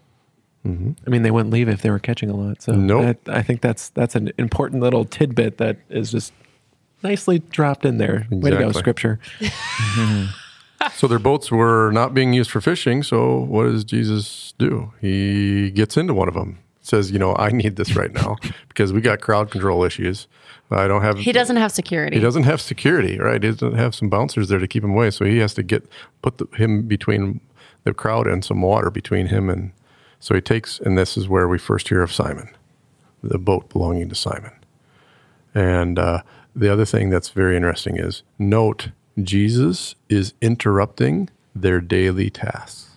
I 0.67 1.08
mean, 1.08 1.23
they 1.23 1.31
wouldn't 1.31 1.50
leave 1.50 1.67
if 1.70 1.81
they 1.81 1.88
were 1.88 1.99
catching 1.99 2.29
a 2.29 2.37
lot. 2.37 2.61
So 2.61 2.73
Mm-hmm. 2.73 2.87
Nope. 2.87 3.17
I, 3.29 3.38
I 3.38 3.43
think 3.43 3.62
that's 3.62 3.88
that's 3.90 4.14
an 4.14 4.32
important 4.37 4.82
little 4.82 5.06
tidbit 5.06 5.56
that 5.56 5.79
is 5.88 6.11
just 6.11 6.35
nicely 7.03 7.39
dropped 7.39 7.85
in 7.85 7.99
there. 7.99 8.27
Way 8.31 8.50
to 8.50 8.56
go, 8.56 8.69
Exactly. 8.69 8.81
Scripture. 8.81 9.21
So 10.95 11.09
their 11.09 11.19
boats 11.19 11.50
were 11.50 11.90
not 11.90 12.14
being 12.14 12.33
used 12.33 12.50
for 12.50 12.61
fishing. 12.61 13.02
So 13.02 13.38
what 13.40 13.64
does 13.64 13.85
Jesus 13.85 14.55
do? 14.59 14.93
He 15.00 15.71
gets 15.73 15.97
into 15.97 16.14
one 16.14 16.28
of 16.28 16.35
them. 16.35 16.59
Says, 16.83 17.11
you 17.11 17.19
know, 17.19 17.35
I 17.37 17.50
need 17.50 17.76
this 17.76 17.97
right 17.97 18.12
now 18.12 18.37
because 18.69 18.93
we 18.93 19.00
got 19.00 19.21
crowd 19.21 19.50
control 19.50 19.85
issues. 19.85 20.26
I 20.71 20.87
don't 20.87 21.02
have. 21.02 21.19
He 21.19 21.33
doesn't 21.33 21.57
have 21.57 21.73
security. 21.73 22.17
He 22.17 22.23
doesn't 22.23 22.45
have 22.45 22.61
security, 22.61 23.19
right? 23.19 23.43
He 23.43 23.50
doesn't 23.50 23.75
have 23.75 23.95
some 23.95 24.09
bouncers 24.09 24.49
there 24.49 24.59
to 24.59 24.69
keep 24.69 24.85
him 24.85 24.93
away. 24.93 25.11
So 25.11 25.25
he 25.25 25.38
has 25.38 25.55
to 25.55 25.62
get 25.62 25.87
put 26.23 26.38
the, 26.38 26.47
him 26.57 26.83
between 26.83 27.40
the 27.85 27.93
crowd 27.93 28.26
and 28.26 28.45
some 28.45 28.62
water 28.62 28.90
between 28.90 29.26
him 29.26 29.50
and. 29.50 29.73
So 30.21 30.35
he 30.35 30.40
takes, 30.40 30.81
and 30.81 30.99
this 30.99 31.17
is 31.17 31.28
where 31.28 31.47
we 31.49 31.59
first 31.59 31.88
hear 31.88 32.02
of 32.02 32.12
Simon, 32.12 32.50
the 33.23 33.38
boat 33.38 33.69
belonging 33.69 34.09
to 34.09 34.14
Simon. 34.14 34.52
And 35.55 35.99
uh, 35.99 36.23
the 36.55 36.73
other 36.73 36.85
thing 36.85 37.11
that's 37.11 37.31
very 37.31 37.57
interesting 37.57 37.97
is 37.97 38.23
note 38.38 38.90
Jesus 39.23 39.95
is 40.09 40.35
interrupting 40.40 41.28
their 41.55 41.81
daily 41.81 42.31
tasks. 42.31 42.90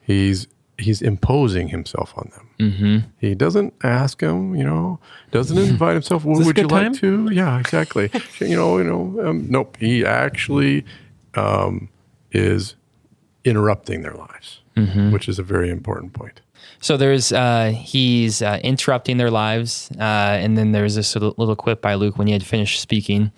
He's 0.00 0.46
he's 0.78 1.02
imposing 1.02 1.68
himself 1.68 2.12
on 2.16 2.30
them. 2.34 2.50
Mm-hmm. 2.58 3.08
He 3.18 3.34
doesn't 3.34 3.74
ask 3.82 4.20
them, 4.20 4.54
you 4.54 4.64
know, 4.64 4.98
doesn't 5.30 5.56
invite 5.70 5.94
himself. 5.94 6.24
Well, 6.24 6.36
would 6.36 6.46
you 6.46 6.52
good 6.52 6.70
like 6.70 6.92
to? 6.94 7.30
Yeah, 7.30 7.58
exactly. 7.58 8.10
you 8.40 8.56
know, 8.56 8.78
you 8.78 8.84
know. 8.84 9.28
Um, 9.28 9.46
nope. 9.50 9.76
He 9.78 10.04
actually 10.04 10.84
um, 11.34 11.88
is 12.32 12.76
interrupting 13.44 14.02
their 14.02 14.14
lives, 14.14 14.60
which 15.12 15.28
is 15.28 15.38
a 15.38 15.42
very 15.42 15.70
important 15.70 16.12
point. 16.12 16.40
So 16.80 16.96
there's 16.96 17.32
uh, 17.32 17.72
he's 17.74 18.42
uh, 18.42 18.60
interrupting 18.62 19.16
their 19.16 19.30
lives, 19.30 19.90
uh, 19.98 20.02
and 20.02 20.56
then 20.56 20.72
there's 20.72 20.94
this 20.94 21.14
little, 21.16 21.34
little 21.36 21.56
quip 21.56 21.80
by 21.80 21.94
Luke 21.94 22.18
when 22.18 22.26
he 22.26 22.32
had 22.32 22.44
finished 22.44 22.80
speaking. 22.80 23.32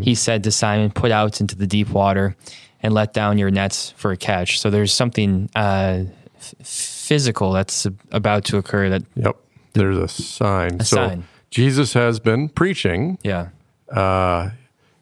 He 0.00 0.14
said 0.14 0.44
to 0.44 0.50
Simon, 0.50 0.90
"Put 0.90 1.10
out 1.10 1.40
into 1.40 1.56
the 1.56 1.66
deep 1.66 1.90
water, 1.90 2.36
and 2.82 2.94
let 2.94 3.12
down 3.12 3.38
your 3.38 3.50
nets 3.50 3.92
for 3.96 4.12
a 4.12 4.16
catch." 4.16 4.60
So 4.60 4.70
there's 4.70 4.92
something 4.92 5.50
uh, 5.54 6.04
f- 6.38 6.54
physical 6.62 7.52
that's 7.52 7.86
about 8.12 8.44
to 8.46 8.56
occur. 8.56 8.88
That 8.88 9.02
Yep. 9.16 9.36
There's 9.74 9.98
a 9.98 10.08
sign. 10.08 10.80
so 10.80 10.96
sign. 10.96 11.24
Jesus 11.50 11.92
has 11.94 12.18
been 12.20 12.48
preaching. 12.48 13.18
yeah, 13.22 13.48
Uh, 13.92 14.50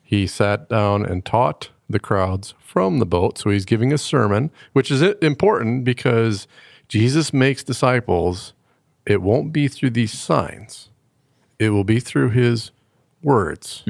he 0.02 0.26
sat 0.26 0.69
down 0.69 1.04
and 1.07 1.25
taught 1.25 1.71
the 1.88 1.99
crowds 2.00 2.54
from 2.59 2.99
the 2.99 3.07
boat. 3.07 3.38
So 3.38 3.50
he's 3.50 3.64
giving 3.64 3.93
a 3.93 3.99
sermon, 3.99 4.50
which 4.73 4.90
is 4.90 5.00
important 5.23 5.85
because 5.85 6.47
Jesus 6.95 7.33
makes 7.33 7.65
disciples. 7.65 8.53
It 9.05 9.21
won't 9.21 9.53
be 9.53 9.67
through 9.69 9.91
these 9.91 10.13
signs, 10.13 10.91
it 11.59 11.71
will 11.71 11.85
be 11.85 12.01
through 12.01 12.31
his 12.31 12.71
words. 13.23 13.83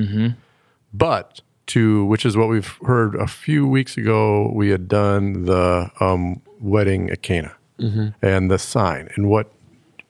But 0.92 1.40
to, 1.66 2.04
which 2.06 2.24
is 2.24 2.36
what 2.36 2.48
we've 2.48 2.78
heard 2.86 3.14
a 3.14 3.26
few 3.26 3.66
weeks 3.66 3.96
ago, 3.96 4.50
we 4.54 4.70
had 4.70 4.88
done 4.88 5.44
the 5.44 5.90
um, 6.00 6.40
wedding 6.60 7.10
at 7.10 7.22
Cana 7.22 7.54
and 8.22 8.50
the 8.50 8.58
sign. 8.58 9.08
And 9.16 9.28
what 9.28 9.52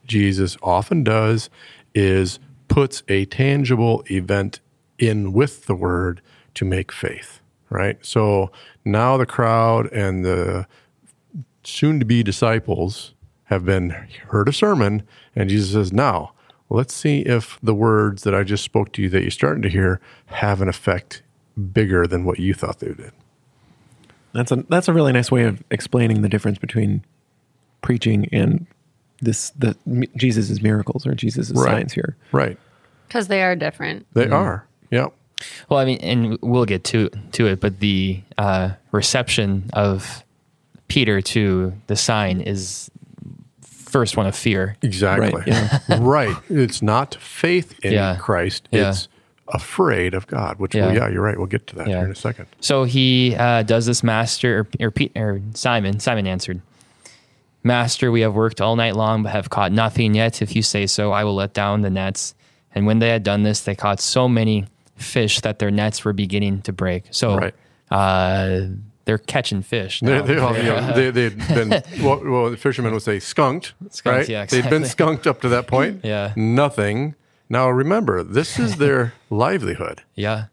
Jesus 0.06 0.56
often 0.62 1.02
does 1.02 1.48
is 1.94 2.38
puts 2.68 3.02
a 3.08 3.24
tangible 3.24 4.04
event 4.10 4.60
in 4.98 5.32
with 5.32 5.66
the 5.66 5.74
word 5.74 6.20
to 6.54 6.64
make 6.64 6.92
faith, 6.92 7.40
right? 7.70 7.96
So 8.04 8.50
now 8.84 9.16
the 9.16 9.26
crowd 9.26 9.90
and 9.92 10.24
the 10.24 10.66
soon 11.64 11.98
to 12.00 12.04
be 12.04 12.22
disciples 12.22 13.12
have 13.44 13.64
been 13.64 13.90
heard 14.28 14.48
a 14.48 14.52
sermon 14.52 15.02
and 15.36 15.48
Jesus 15.50 15.72
says, 15.72 15.92
"Now, 15.92 16.32
let's 16.70 16.94
see 16.94 17.20
if 17.20 17.58
the 17.62 17.74
words 17.74 18.22
that 18.22 18.34
I 18.34 18.42
just 18.42 18.64
spoke 18.64 18.92
to 18.92 19.02
you 19.02 19.08
that 19.10 19.22
you're 19.22 19.30
starting 19.30 19.62
to 19.62 19.68
hear 19.68 20.00
have 20.26 20.60
an 20.62 20.68
effect 20.68 21.22
bigger 21.72 22.06
than 22.06 22.24
what 22.24 22.38
you 22.38 22.54
thought 22.54 22.80
they 22.80 22.88
did." 22.94 23.12
That's 24.32 24.50
a 24.50 24.64
that's 24.68 24.88
a 24.88 24.92
really 24.92 25.12
nice 25.12 25.30
way 25.30 25.44
of 25.44 25.62
explaining 25.70 26.22
the 26.22 26.28
difference 26.28 26.58
between 26.58 27.04
preaching 27.82 28.28
and 28.32 28.66
this 29.20 29.50
the 29.50 29.76
Jesus' 30.16 30.60
miracles 30.62 31.06
or 31.06 31.14
Jesus' 31.14 31.52
Right. 31.52 31.70
signs 31.70 31.92
here. 31.92 32.16
Right. 32.32 32.58
Because 33.06 33.28
they 33.28 33.42
are 33.42 33.54
different. 33.54 34.06
They 34.14 34.28
are. 34.28 34.66
Yep. 34.90 35.12
Well, 35.68 35.78
I 35.78 35.84
mean, 35.84 35.98
and 35.98 36.38
we'll 36.42 36.64
get 36.64 36.84
to 36.84 37.10
to 37.32 37.46
it, 37.46 37.60
but 37.60 37.80
the 37.80 38.22
uh, 38.38 38.70
reception 38.92 39.70
of 39.72 40.24
Peter 40.88 41.20
to 41.20 41.72
the 41.86 41.96
sign 41.96 42.40
is 42.40 42.90
first 43.62 44.16
one 44.16 44.26
of 44.26 44.34
fear. 44.36 44.76
Exactly. 44.82 45.32
Right, 45.32 45.46
yeah. 45.46 45.78
right. 46.00 46.36
It's 46.50 46.82
not 46.82 47.14
faith 47.16 47.78
in 47.84 47.92
Yeah. 47.92 48.16
Christ. 48.16 48.68
Yeah. 48.72 48.90
It's 48.90 49.08
afraid 49.48 50.14
of 50.14 50.26
God, 50.26 50.58
which, 50.58 50.74
Yeah. 50.74 50.86
well, 50.86 50.94
yeah, 50.96 51.08
you're 51.08 51.22
right. 51.22 51.36
We'll 51.36 51.46
get 51.46 51.66
to 51.68 51.76
that 51.76 51.86
Yeah. 51.86 51.96
here 51.98 52.04
in 52.06 52.10
a 52.10 52.14
second. 52.16 52.46
So 52.60 52.84
he 52.84 53.36
uh, 53.36 53.62
does 53.62 53.86
this, 53.86 54.02
Master, 54.02 54.66
or, 54.80 54.86
or, 54.86 54.90
Pete, 54.90 55.12
or 55.16 55.40
Simon. 55.54 56.00
Simon 56.00 56.26
answered, 56.26 56.60
Master, 57.62 58.10
we 58.10 58.20
have 58.22 58.34
worked 58.34 58.60
all 58.60 58.76
night 58.76 58.94
long, 58.96 59.22
but 59.22 59.32
have 59.32 59.48
caught 59.50 59.72
nothing 59.72 60.14
yet. 60.14 60.42
If 60.42 60.54
you 60.56 60.62
say 60.62 60.86
so, 60.86 61.12
I 61.12 61.24
will 61.24 61.34
let 61.34 61.54
down 61.54 61.80
the 61.82 61.90
nets. 61.90 62.34
And 62.74 62.86
when 62.86 62.98
they 62.98 63.08
had 63.08 63.22
done 63.22 63.42
this, 63.42 63.60
they 63.60 63.74
caught 63.74 64.00
so 64.00 64.28
many 64.28 64.66
fish 64.96 65.40
that 65.40 65.60
their 65.60 65.70
nets 65.70 66.04
were 66.04 66.12
beginning 66.12 66.62
to 66.62 66.72
break. 66.72 67.04
So 67.10 67.36
Right. 67.36 67.54
uh, 67.90 68.60
they're 69.04 69.18
catching 69.18 69.62
fish. 69.62 70.00
They, 70.00 70.20
they, 70.22 70.34
know, 70.36 70.92
they, 70.94 71.10
they'd 71.10 71.36
been, 71.48 71.70
well, 72.02 72.20
well, 72.24 72.50
the 72.50 72.56
fishermen 72.56 72.92
would 72.92 73.02
say 73.02 73.18
skunked, 73.18 73.74
Skunked, 73.90 74.06
right? 74.06 74.28
yeah, 74.28 74.46
They'd 74.46 74.68
been 74.70 74.84
skunked 74.84 75.26
up 75.26 75.40
to 75.42 75.48
that 75.50 75.66
point. 75.66 76.00
Yeah. 76.04 76.32
Nothing. 76.36 77.14
Now 77.48 77.68
remember, 77.70 78.22
this 78.22 78.58
is 78.58 78.76
their 78.78 79.12
livelihood. 79.30 80.02
yeah. 80.14 80.46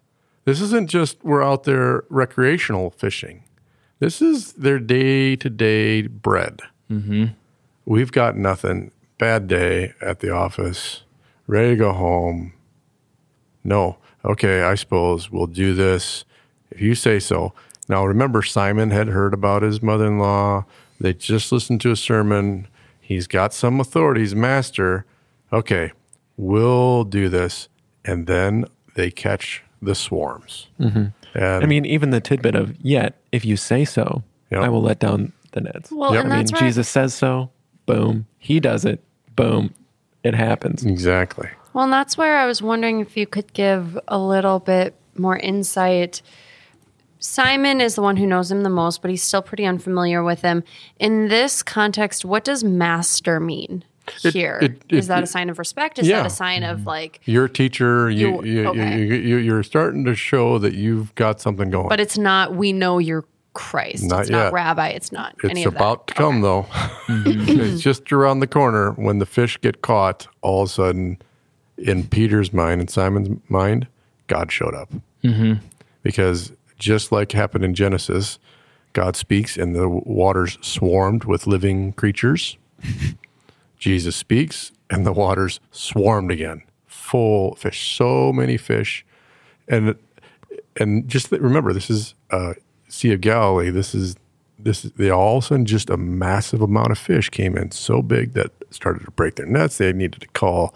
This 0.44 0.60
isn't 0.60 0.90
just 0.90 1.24
we're 1.24 1.44
out 1.44 1.66
there 1.66 2.04
recreational 2.10 2.90
fishing. 2.90 3.44
This 4.00 4.24
is 4.24 4.54
their 4.54 4.80
day 4.80 5.36
to 5.36 5.50
day 5.52 6.08
bread. 6.08 6.62
Mm-hmm. 6.90 7.26
We've 7.86 8.12
got 8.12 8.36
nothing. 8.36 8.92
Bad 9.20 9.48
day 9.48 9.94
at 10.02 10.20
the 10.20 10.32
office. 10.32 11.04
Ready 11.46 11.70
to 11.70 11.76
go 11.76 11.94
home. 11.94 12.54
No. 13.64 13.98
Okay, 14.26 14.64
I 14.64 14.74
suppose 14.74 15.30
we'll 15.32 15.46
do 15.46 15.76
this 15.76 16.26
if 16.72 16.82
you 16.82 16.96
say 16.96 17.20
so. 17.20 17.54
Now 17.92 18.06
remember, 18.06 18.42
Simon 18.42 18.90
had 18.92 19.10
heard 19.10 19.34
about 19.34 19.64
his 19.64 19.82
mother 19.84 20.08
in 20.08 20.18
law. 20.18 20.64
They 21.02 21.14
just 21.14 21.52
listened 21.52 21.82
to 21.82 21.92
a 21.92 21.98
sermon. 21.98 22.68
He's 23.02 23.28
got 23.28 23.54
some 23.54 23.82
authority. 23.82 24.22
He's 24.22 24.34
master. 24.34 25.06
Okay, 25.52 25.92
we'll 26.38 27.04
do 27.04 27.28
this. 27.28 27.68
And 28.06 28.28
then 28.28 28.64
they 28.96 29.12
catch 29.12 29.62
the 29.82 29.94
swarms. 29.94 30.68
Mm-hmm. 30.80 31.08
And 31.38 31.64
I 31.64 31.68
mean, 31.68 31.86
even 31.86 32.12
the 32.12 32.22
tidbit 32.22 32.56
of 32.56 32.78
yet, 32.82 33.18
if 33.34 33.44
you 33.44 33.58
say 33.58 33.84
so, 33.84 34.24
Yep. 34.52 34.62
I 34.64 34.70
will 34.70 34.82
let 34.82 35.00
down 35.00 35.34
the 35.52 35.60
nets. 35.62 35.92
Well, 35.92 36.14
Yep. 36.14 36.24
and 36.26 36.34
I 36.34 36.38
mean, 36.38 36.46
that's 36.46 36.54
right. 36.54 36.68
Jesus 36.68 36.88
says 36.88 37.14
so. 37.14 37.50
Boom. 37.86 38.26
He 38.38 38.62
does 38.62 38.86
it. 38.86 39.04
Boom. 39.36 39.74
It 40.24 40.34
happens. 40.36 40.86
exactly. 40.86 41.50
Well, 41.74 41.84
and 41.86 41.92
that's 41.94 42.18
where 42.18 42.38
I 42.38 42.46
was 42.46 42.62
wondering 42.62 43.02
if 43.02 43.18
you 43.18 43.28
could 43.28 43.52
give 43.52 44.00
a 44.08 44.18
little 44.18 44.60
bit 44.60 44.94
more 45.18 45.38
insight. 45.38 46.22
Simon 47.22 47.80
is 47.80 47.96
the 47.96 48.02
one 48.02 48.18
who 48.18 48.26
knows 48.26 48.52
him 48.52 48.64
the 48.64 48.70
most, 48.70 49.02
but 49.02 49.12
he's 49.12 49.22
still 49.24 49.42
pretty 49.44 49.64
unfamiliar 49.66 50.24
with 50.24 50.42
him. 50.42 50.64
In 51.00 51.28
this 51.28 51.62
context, 51.64 52.26
what 52.26 52.44
does 52.44 52.64
master 52.64 53.40
mean 53.40 53.84
It- 54.24 54.34
here? 54.34 54.58
Is 54.62 54.70
it- 54.70 54.84
it- 54.90 55.08
that 55.08 55.24
a 55.24 55.28
sign 55.28 55.50
of 55.50 55.60
respect? 55.60 56.00
Is 56.00 56.08
Yeah. 56.08 56.18
that 56.18 56.26
a 56.26 56.30
sign 56.32 56.64
of 56.64 56.86
like, 56.88 57.20
You're 57.26 57.46
a 57.46 57.50
teacher. 57.50 58.10
You, 58.10 58.42
You- 58.44 58.44
you, 58.62 58.68
okay. 58.70 59.00
you, 59.00 59.14
you, 59.16 59.38
you're 59.38 59.62
starting 59.64 60.04
to 60.06 60.16
show 60.16 60.58
that 60.58 60.74
you've 60.74 61.14
got 61.16 61.40
something 61.40 61.70
going. 61.70 61.90
but 61.90 62.00
it's 62.00 62.18
not, 62.18 62.56
we 62.56 62.74
know 62.74 62.98
you're 62.98 63.26
Christ. 63.54 64.06
Not 64.06 64.22
it's 64.22 64.30
yet. 64.30 64.38
not 64.46 64.54
rabbi. 64.54 64.88
It's 64.90 65.12
not 65.12 65.36
any 65.44 65.64
it's 65.64 65.68
about 65.68 66.08
to 66.08 66.14
come, 66.14 66.40
though. 66.42 66.64
Mm-hmm. 67.08 67.44
it's 67.62 67.82
just 67.82 68.10
around 68.12 68.40
the 68.40 68.48
corner. 68.48 68.92
When 68.94 69.20
the 69.20 69.26
fish 69.26 69.60
get 69.60 69.82
caught, 69.82 70.26
all 70.42 70.64
of 70.64 70.70
a 70.70 70.72
sudden, 70.72 71.18
in 71.78 72.08
Peter's 72.08 72.54
mind 72.54 72.80
and 72.80 72.90
Simon's 72.90 73.38
mind, 73.50 73.88
God 74.28 74.52
showed 74.54 74.74
up. 74.74 74.90
Mm-hmm. 75.24 75.56
Because 76.02 76.54
just 76.82 77.12
like 77.12 77.32
happened 77.32 77.64
in 77.64 77.76
Genesis, 77.76 78.40
God 78.94 79.16
speaks 79.16 79.56
and 79.56 79.76
the 79.76 79.88
waters 79.88 80.58
swarmed 80.62 81.24
with 81.24 81.48
living 81.48 81.94
creatures. 81.94 82.58
Jesus 83.78 84.16
speaks 84.16 84.72
and 84.90 85.06
the 85.06 85.14
waters 85.14 85.60
swarmed 85.72 86.32
again, 86.32 86.64
full 86.88 87.56
fish, 87.56 87.96
so 87.96 88.34
many 88.34 88.58
fish, 88.58 89.06
and 89.68 89.96
and 90.80 91.08
just 91.08 91.32
remember, 91.32 91.74
this 91.74 91.90
is 91.90 92.16
uh, 92.32 92.54
Sea 92.88 93.14
of 93.14 93.22
Galilee. 93.22 93.70
This 93.70 93.94
is 93.94 94.16
this. 94.58 94.82
They 94.84 95.10
all 95.10 95.38
of 95.38 95.44
a 95.44 95.48
sudden 95.48 95.66
just 95.66 95.90
a 95.90 95.98
massive 95.98 96.62
amount 96.62 96.92
of 96.92 96.98
fish 96.98 97.30
came 97.30 97.58
in, 97.58 97.72
so 97.72 98.02
big 98.02 98.34
that 98.34 98.52
started 98.70 99.06
to 99.06 99.12
break 99.12 99.36
their 99.36 99.46
nets. 99.46 99.78
They 99.78 99.94
needed 99.94 100.22
to 100.22 100.28
call 100.30 100.74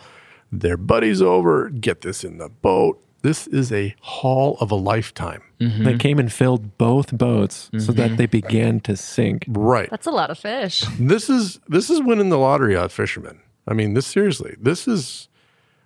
their 0.52 0.78
buddies 0.78 1.22
over, 1.22 1.70
get 1.70 2.02
this 2.02 2.24
in 2.24 2.38
the 2.38 2.50
boat. 2.50 3.02
This 3.26 3.48
is 3.48 3.72
a 3.72 3.96
haul 4.02 4.56
of 4.60 4.70
a 4.70 4.76
lifetime, 4.76 5.42
mm-hmm. 5.60 5.84
They 5.84 5.98
came 5.98 6.20
and 6.20 6.32
filled 6.32 6.78
both 6.78 7.12
boats 7.18 7.72
so 7.80 7.92
that 7.92 8.10
mm-hmm. 8.10 8.16
they 8.18 8.28
began 8.28 8.80
to 8.82 8.96
sink. 8.96 9.46
right? 9.48 9.90
That's 9.90 10.06
a 10.06 10.12
lot 10.12 10.30
of 10.30 10.38
fish. 10.38 10.84
this 11.00 11.28
is 11.28 11.60
this 11.68 11.90
is 11.90 12.04
winning 12.04 12.30
the 12.30 12.38
lottery 12.38 12.78
out 12.78 12.92
fishermen. 12.92 13.40
I 13.68 13.74
mean, 13.74 13.96
this 13.96 14.06
seriously. 14.06 14.56
This 14.62 14.88
is, 14.88 15.28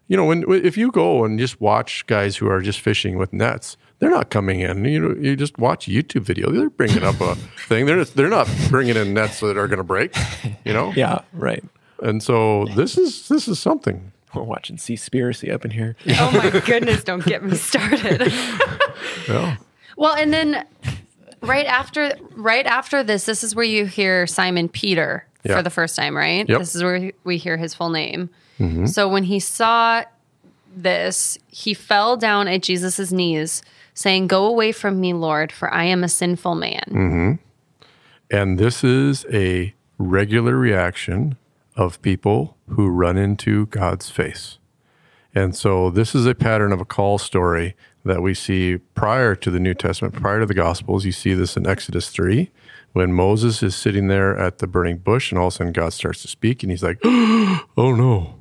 you 0.10 0.17
know, 0.17 0.25
when 0.25 0.43
if 0.53 0.75
you 0.75 0.91
go 0.91 1.24
and 1.24 1.39
just 1.39 1.62
watch 1.62 2.05
guys 2.08 2.36
who 2.36 2.50
are 2.50 2.60
just 2.60 2.81
fishing 2.81 3.17
with 3.17 3.31
nets, 3.31 3.77
they're 4.00 4.10
not 4.10 4.29
coming 4.29 4.60
in. 4.60 4.84
You 4.84 5.00
know, 5.00 5.15
you 5.17 5.38
just 5.38 5.58
watch 5.58 5.88
a 5.88 5.91
YouTube 5.91 6.24
video. 6.24 6.51
They're 6.51 6.69
bringing 6.69 7.03
up 7.03 7.22
a 7.22 7.36
thing. 7.69 7.86
They're 7.86 8.00
just, 8.00 8.17
they're 8.17 8.27
not 8.27 8.50
bringing 8.67 8.98
in 8.98 9.13
nets 9.13 9.39
that 9.39 9.55
are 9.55 9.69
going 9.69 9.77
to 9.77 9.86
break. 9.86 10.13
You 10.65 10.74
know. 10.74 10.91
Yeah, 10.93 11.22
right. 11.31 11.63
And 12.03 12.22
so 12.22 12.65
this 12.75 12.98
is 12.98 13.29
this 13.29 13.48
is 13.48 13.60
something. 13.60 14.12
We're 14.34 14.44
watching 14.44 14.78
Seaspiracy 14.78 15.52
up 15.52 15.66
in 15.66 15.72
here. 15.72 15.96
oh 16.20 16.32
my 16.32 16.60
goodness, 16.62 17.04
don't 17.04 17.26
get 17.26 17.44
me 17.44 17.56
started. 17.56 18.32
Yeah. 19.28 19.58
Well, 19.96 20.16
and 20.16 20.34
then 20.34 20.66
right 21.42 21.66
after 21.66 22.14
right 22.36 22.66
after 22.66 23.04
this, 23.04 23.26
this 23.26 23.44
is 23.44 23.56
where 23.56 23.66
you 23.66 23.86
hear 23.86 24.26
Simon 24.28 24.68
Peter 24.70 25.26
Yeah. 25.44 25.56
for 25.58 25.62
the 25.64 25.70
first 25.70 25.96
time, 25.96 26.18
right? 26.18 26.48
Yep. 26.50 26.60
This 26.60 26.76
is 26.76 26.84
where 26.84 27.12
we 27.24 27.38
hear 27.38 27.56
his 27.58 27.74
full 27.74 27.90
name. 27.90 28.30
Mm-hmm. 28.60 28.88
So 28.88 29.08
when 29.08 29.24
he 29.26 29.40
saw 29.40 30.04
this, 30.76 31.38
he 31.48 31.74
fell 31.74 32.18
down 32.18 32.48
at 32.48 32.62
Jesus' 32.62 33.12
knees, 33.12 33.62
saying, 33.94 34.28
Go 34.28 34.46
away 34.48 34.72
from 34.72 35.00
me, 35.00 35.14
Lord, 35.14 35.52
for 35.52 35.72
I 35.74 35.84
am 35.86 36.04
a 36.04 36.10
sinful 36.10 36.56
man. 36.56 36.84
Mm-hmm. 36.88 37.32
And 38.32 38.58
this 38.58 38.84
is 38.84 39.26
a 39.32 39.74
regular 39.98 40.56
reaction 40.56 41.38
of 41.80 42.02
people 42.02 42.58
who 42.68 42.90
run 42.90 43.18
into 43.18 43.66
God's 43.68 44.10
face. 44.10 44.58
And 45.34 45.56
so 45.56 45.90
this 45.90 46.14
is 46.14 46.26
a 46.26 46.36
pattern 46.36 46.74
of 46.74 46.82
a 46.82 46.86
call 46.86 47.18
story 47.18 47.76
that 48.04 48.22
we 48.22 48.34
see 48.34 48.78
prior 48.96 49.34
to 49.36 49.50
the 49.50 49.60
New 49.60 49.74
Testament, 49.74 50.14
prior 50.14 50.42
to 50.42 50.46
the 50.46 50.54
Gospels. 50.54 51.06
You 51.06 51.12
see 51.14 51.34
this 51.34 51.56
in 51.56 51.66
Exodus 51.66 52.10
3 52.10 52.52
when 52.92 53.14
Moses 53.14 53.64
is 53.64 53.76
sitting 53.76 54.08
there 54.08 54.38
at 54.38 54.58
the 54.58 54.68
burning 54.68 54.98
bush 54.98 55.32
and 55.32 55.40
all 55.40 55.48
of 55.48 55.54
a 55.54 55.58
sudden 55.58 55.72
God 55.74 55.94
starts 55.94 56.22
to 56.24 56.28
speak 56.28 56.64
and 56.64 56.72
he's 56.72 56.84
like, 56.84 57.00
oh 57.06 57.64
no. 57.96 58.36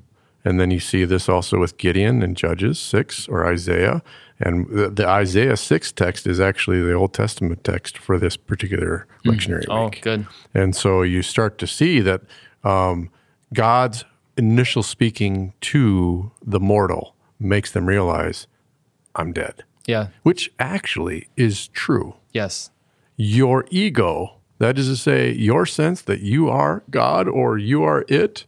And 0.45 0.59
then 0.59 0.71
you 0.71 0.81
see 0.81 1.05
this 1.05 1.29
also 1.29 1.59
with 1.61 1.77
Gideon 1.77 2.23
in 2.23 2.35
Judges 2.35 2.79
6 2.81 3.29
or 3.29 3.47
Isaiah. 3.47 4.03
And 4.41 4.67
the, 4.69 4.89
the 4.89 5.07
Isaiah 5.07 5.57
6 5.57 5.93
text 5.93 6.27
is 6.27 6.41
actually 6.41 6.81
the 6.83 6.95
Old 6.95 7.13
Testament 7.13 7.63
text 7.63 7.99
for 7.99 8.19
this 8.19 8.37
particular 8.37 9.07
lectionary 9.25 9.65
Oh, 9.69 9.85
week. 9.87 10.01
good. 10.03 10.27
And 10.55 10.75
so 10.75 11.03
you 11.03 11.23
start 11.23 11.59
to 11.59 11.67
see 11.67 12.01
that 12.01 12.23
um, 12.65 13.11
God's 13.55 14.05
initial 14.37 14.83
speaking 14.83 15.53
to 15.63 16.31
the 16.45 16.61
mortal 16.61 17.15
makes 17.41 17.73
them 17.73 17.87
realize, 17.87 18.47
I'm 19.15 19.33
dead, 19.33 19.65
Yeah. 19.87 20.09
which 20.23 20.53
actually 20.59 21.29
is 21.37 21.69
true. 21.69 22.15
Yes. 22.33 22.71
Your 23.17 23.65
ego, 23.71 24.35
that 24.59 24.79
is 24.79 24.87
to 24.89 24.97
say, 24.97 25.33
your 25.33 25.67
sense 25.67 26.03
that 26.03 26.21
you 26.21 26.49
are 26.49 26.83
God 26.91 27.27
or 27.29 27.59
you 27.59 27.83
are 27.83 28.05
it, 28.09 28.45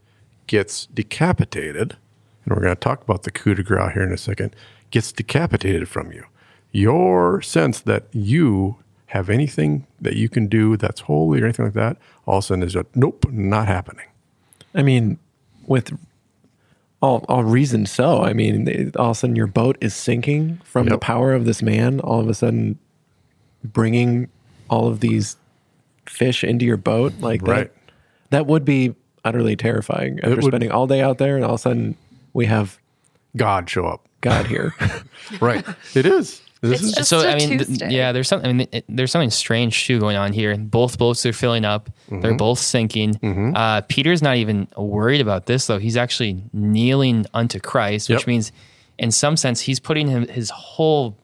gets 0.47 0.87
decapitated. 0.87 1.97
And 2.45 2.54
we're 2.54 2.62
going 2.62 2.75
to 2.75 2.80
talk 2.80 3.02
about 3.02 3.23
the 3.23 3.30
coup 3.30 3.54
de 3.54 3.62
grace 3.62 3.92
here 3.95 4.02
in 4.02 4.12
a 4.12 4.19
second, 4.19 4.54
gets 4.90 5.12
decapitated 5.12 5.88
from 5.88 6.12
you. 6.12 6.25
Your 6.73 7.40
sense 7.42 7.80
that 7.80 8.04
you 8.12 8.76
have 9.07 9.28
anything 9.28 9.87
that 10.00 10.14
you 10.14 10.28
can 10.28 10.47
do 10.47 10.76
that's 10.76 11.00
holy 11.02 11.40
or 11.40 11.45
anything 11.45 11.64
like 11.66 11.75
that, 11.75 11.97
all 12.26 12.38
of 12.38 12.45
a 12.45 12.47
sudden 12.47 12.62
is 12.62 12.76
a 12.76 12.87
nope, 12.95 13.26
not 13.30 13.66
happening. 13.66 14.07
I 14.75 14.83
mean, 14.83 15.19
with 15.67 15.93
all, 17.03 17.25
all 17.29 17.45
reason 17.45 17.87
so. 17.87 18.23
I 18.23 18.33
mean, 18.33 18.65
they- 18.65 18.91
all 18.97 19.11
of 19.11 19.17
a 19.17 19.21
sudden 19.21 19.37
your 19.37 19.47
boat 19.47 19.77
is 19.81 19.95
sinking 19.95 20.61
from 20.65 20.87
the 20.89 20.99
power 20.99 21.33
of 21.33 21.45
this 21.45 21.62
man. 21.62 22.00
All 22.00 22.21
of 22.21 22.29
a 22.29 22.35
sudden, 22.35 22.79
bringing 23.65 24.29
all 24.69 24.89
of 24.89 25.00
these 25.00 25.37
fish 26.07 26.45
into 26.45 26.65
your 26.65 26.77
boat, 26.77 27.12
like 27.21 27.43
Right. 27.43 27.71
that, 27.73 27.93
that 28.31 28.47
would 28.47 28.65
be 28.65 28.95
utterly 29.25 29.57
terrifying. 29.57 30.19
After 30.21 30.37
would- 30.37 30.45
spending 30.45 30.71
all 30.71 30.87
day 30.87 31.00
out 31.03 31.19
there, 31.19 31.37
and 31.37 31.45
all 31.45 31.53
of 31.55 31.61
a 31.61 31.62
sudden 31.62 31.97
we 32.33 32.47
have 32.47 32.79
God 33.37 33.69
show 33.71 33.87
up. 33.87 34.07
God 34.21 34.47
here. 34.47 34.75
Right. 35.41 35.65
it 35.95 36.07
is. 36.07 36.43
This 36.62 36.81
It's 36.81 36.83
is 36.90 36.95
just 36.95 37.09
so 37.11 37.21
a 37.21 37.31
I 37.31 37.37
mean, 37.37 37.49
th- 37.57 37.67
Tuesday. 37.67 37.90
yeah, 37.90 38.12
there's 38.12 38.29
something. 38.29 38.50
I 38.50 38.52
mean, 38.52 38.69
it, 38.71 38.85
there's 38.88 39.11
something 39.11 39.31
strange 39.31 39.87
too 39.87 39.99
going 39.99 40.17
on 40.17 40.33
here. 40.35 40.55
Both 40.59 40.99
boats 40.99 41.25
are 41.25 41.33
filling 41.33 41.64
up. 41.64 41.88
Mm-hmm. 42.07 42.21
They're 42.21 42.35
both 42.37 42.59
sinking. 42.59 43.17
Uh, 43.57 43.81
Peter's 43.88 44.21
not 44.23 44.37
even 44.37 44.69
worried 44.76 45.23
about 45.23 45.47
this 45.47 45.67
though. 45.67 45.79
He's 45.79 45.97
actually 45.97 46.43
kneeling 46.52 47.25
unto 47.33 47.61
Christ, 47.61 48.11
which 48.11 48.21
Yep. 48.21 48.26
means, 48.26 48.52
in 48.99 49.11
some 49.11 49.38
sense, 49.38 49.62
he's 49.62 49.81
putting 49.81 50.07
him, 50.09 50.29
his 50.29 50.50
whole 50.50 51.17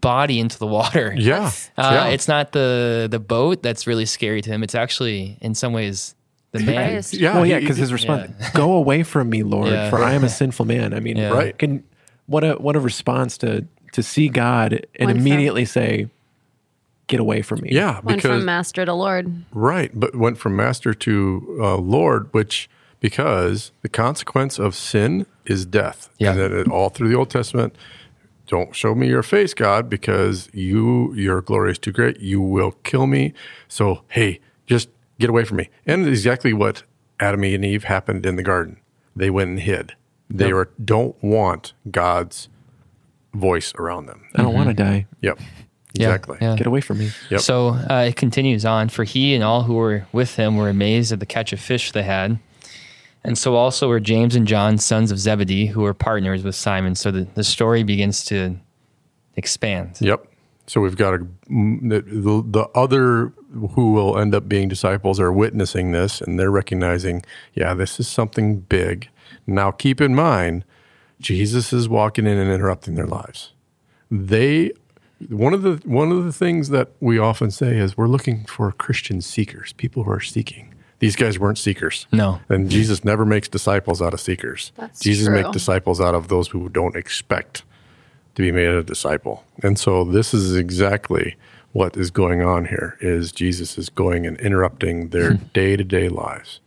body 0.00 0.38
into 0.38 0.56
the 0.58 0.66
water. 0.68 1.12
yeah. 1.18 1.50
Uh, 1.76 1.90
yeah. 1.92 2.06
It's 2.10 2.28
not 2.28 2.52
the 2.52 3.08
the 3.10 3.18
boat 3.18 3.62
that's 3.64 3.88
really 3.88 4.06
scary 4.06 4.40
to 4.42 4.50
him. 4.50 4.62
It's 4.62 4.76
actually, 4.76 5.36
in 5.40 5.56
some 5.56 5.72
ways, 5.72 6.14
the 6.52 6.60
man. 6.60 6.92
Christ. 6.92 7.12
yeah. 7.14 7.34
well, 7.34 7.44
yeah, 7.44 7.58
because 7.58 7.76
his 7.76 7.92
response, 7.92 8.30
"Go 8.50 8.74
away 8.74 9.02
from 9.02 9.30
me, 9.30 9.42
Lord, 9.42 9.68
Yeah. 9.72 9.90
for 9.90 10.00
I 10.04 10.12
am 10.12 10.22
a 10.22 10.28
sinful 10.40 10.64
man." 10.66 10.94
I 10.94 11.00
mean, 11.00 11.16
Yeah. 11.16 11.30
Right. 11.30 11.58
Can 11.58 11.82
what 12.26 12.44
a 12.44 12.52
what 12.54 12.76
a 12.76 12.80
response 12.80 13.36
to 13.38 13.66
to 13.96 14.02
see 14.02 14.28
God 14.28 14.74
and 14.94 15.06
Went 15.06 15.18
from- 15.18 15.26
immediately 15.26 15.64
say, 15.64 16.08
"Get 17.06 17.18
away 17.18 17.40
from 17.40 17.62
me." 17.62 17.70
yeah, 17.72 18.00
Went 18.02 18.20
from 18.20 18.44
master 18.44 18.84
to 18.84 18.92
Lord. 18.92 19.32
Right, 19.52 19.90
but 19.98 20.14
went 20.14 20.36
from 20.36 20.54
master 20.54 20.92
to 20.92 21.58
uh, 21.62 21.76
Lord, 21.76 22.28
which 22.32 22.68
because 23.00 23.72
the 23.80 23.88
consequence 23.88 24.58
of 24.58 24.74
sin 24.74 25.24
is 25.46 25.64
death. 25.64 26.10
Yeah. 26.18 26.32
And 26.32 26.40
that 26.40 26.52
it, 26.52 26.68
all 26.68 26.90
through 26.90 27.08
the 27.08 27.14
Old 27.16 27.30
Testament, 27.30 27.74
don't 28.48 28.76
show 28.76 28.94
me 28.94 29.08
your 29.08 29.22
face, 29.22 29.54
God, 29.54 29.88
because 29.88 30.50
you 30.52 31.14
your 31.14 31.40
glory 31.40 31.70
is 31.72 31.78
too 31.78 31.92
great. 31.92 32.20
You 32.20 32.42
will 32.42 32.72
kill 32.84 33.06
me. 33.06 33.32
So 33.66 34.02
hey, 34.08 34.40
just 34.66 34.90
get 35.18 35.30
away 35.30 35.44
from 35.44 35.56
me. 35.56 35.70
And 35.86 36.06
exactly 36.06 36.52
what 36.52 36.82
Adam 37.18 37.42
and 37.44 37.64
Eve 37.64 37.84
happened 37.84 38.26
in 38.26 38.36
the 38.36 38.42
garden. 38.42 38.76
They 39.14 39.30
went 39.30 39.48
and 39.48 39.60
hid. 39.60 39.94
They 40.28 40.52
were 40.52 40.68
don't 40.84 41.16
want 41.22 41.72
God's 41.90 42.48
voice 43.36 43.72
around 43.78 44.06
them. 44.06 44.24
I 44.34 44.42
don't 44.42 44.54
want 44.54 44.68
to 44.68 44.74
die. 44.74 45.06
Yep. 45.20 45.38
Exactly. 45.94 46.38
yeah. 46.40 46.56
Get 46.56 46.66
away 46.66 46.80
from 46.80 46.98
me. 46.98 47.10
Yep. 47.30 47.40
So 47.40 47.68
uh, 47.68 48.06
it 48.08 48.16
continues 48.16 48.64
on. 48.64 48.88
For 48.88 49.04
he 49.04 49.34
and 49.34 49.42
all 49.42 49.62
who 49.62 49.74
were 49.74 50.06
with 50.12 50.36
him 50.36 50.56
were 50.56 50.68
amazed 50.68 51.12
at 51.12 51.20
the 51.20 51.26
catch 51.26 51.52
of 51.52 51.60
fish 51.60 51.92
they 51.92 52.02
had. 52.02 52.38
And 53.24 53.36
so 53.36 53.56
also 53.56 53.88
were 53.88 53.98
James 53.98 54.36
and 54.36 54.46
John, 54.46 54.78
sons 54.78 55.10
of 55.10 55.18
Zebedee, 55.18 55.66
who 55.66 55.80
were 55.82 55.94
partners 55.94 56.44
with 56.44 56.54
Simon. 56.54 56.94
So 56.94 57.10
the, 57.10 57.26
the 57.34 57.42
story 57.42 57.82
begins 57.82 58.24
to 58.26 58.56
expand. 59.36 59.98
Yep. 60.00 60.26
So 60.68 60.80
we've 60.80 60.96
got 60.96 61.14
a, 61.14 61.18
the, 61.48 62.02
the 62.06 62.42
the 62.44 62.68
other 62.74 63.32
who 63.72 63.92
will 63.92 64.18
end 64.18 64.34
up 64.34 64.48
being 64.48 64.68
disciples 64.68 65.18
are 65.20 65.32
witnessing 65.32 65.92
this, 65.92 66.20
and 66.20 66.38
they're 66.38 66.50
recognizing, 66.50 67.24
yeah, 67.54 67.72
this 67.72 68.00
is 68.00 68.08
something 68.08 68.60
big. 68.60 69.08
Now, 69.46 69.70
keep 69.70 70.00
in 70.00 70.14
mind, 70.14 70.64
Jesus 71.20 71.72
is 71.72 71.88
walking 71.88 72.26
in 72.26 72.38
and 72.38 72.50
interrupting 72.50 72.94
their 72.94 73.06
lives. 73.06 73.52
They 74.10 74.72
one 75.28 75.54
of 75.54 75.62
the 75.62 75.80
one 75.84 76.12
of 76.12 76.24
the 76.24 76.32
things 76.32 76.68
that 76.70 76.90
we 77.00 77.18
often 77.18 77.50
say 77.50 77.78
is 77.78 77.96
we're 77.96 78.08
looking 78.08 78.44
for 78.44 78.70
Christian 78.72 79.20
seekers, 79.20 79.72
people 79.74 80.04
who 80.04 80.10
are 80.10 80.20
seeking. 80.20 80.74
These 80.98 81.16
guys 81.16 81.38
weren't 81.38 81.58
seekers. 81.58 82.06
No. 82.10 82.40
And 82.48 82.70
Jesus 82.70 83.04
never 83.04 83.26
makes 83.26 83.48
disciples 83.48 84.00
out 84.00 84.14
of 84.14 84.20
seekers. 84.20 84.72
That's 84.76 85.00
Jesus 85.00 85.28
makes 85.28 85.50
disciples 85.50 86.00
out 86.00 86.14
of 86.14 86.28
those 86.28 86.48
who 86.48 86.70
don't 86.70 86.96
expect 86.96 87.64
to 88.34 88.42
be 88.42 88.50
made 88.50 88.68
a 88.68 88.82
disciple. 88.82 89.44
And 89.62 89.78
so 89.78 90.04
this 90.04 90.32
is 90.32 90.56
exactly 90.56 91.36
what 91.72 91.96
is 91.96 92.10
going 92.10 92.42
on 92.42 92.64
here 92.64 92.96
is 93.00 93.30
Jesus 93.32 93.76
is 93.76 93.90
going 93.90 94.26
and 94.26 94.38
interrupting 94.40 95.10
their 95.10 95.34
hmm. 95.34 95.44
day-to-day 95.52 96.08
lives. 96.08 96.60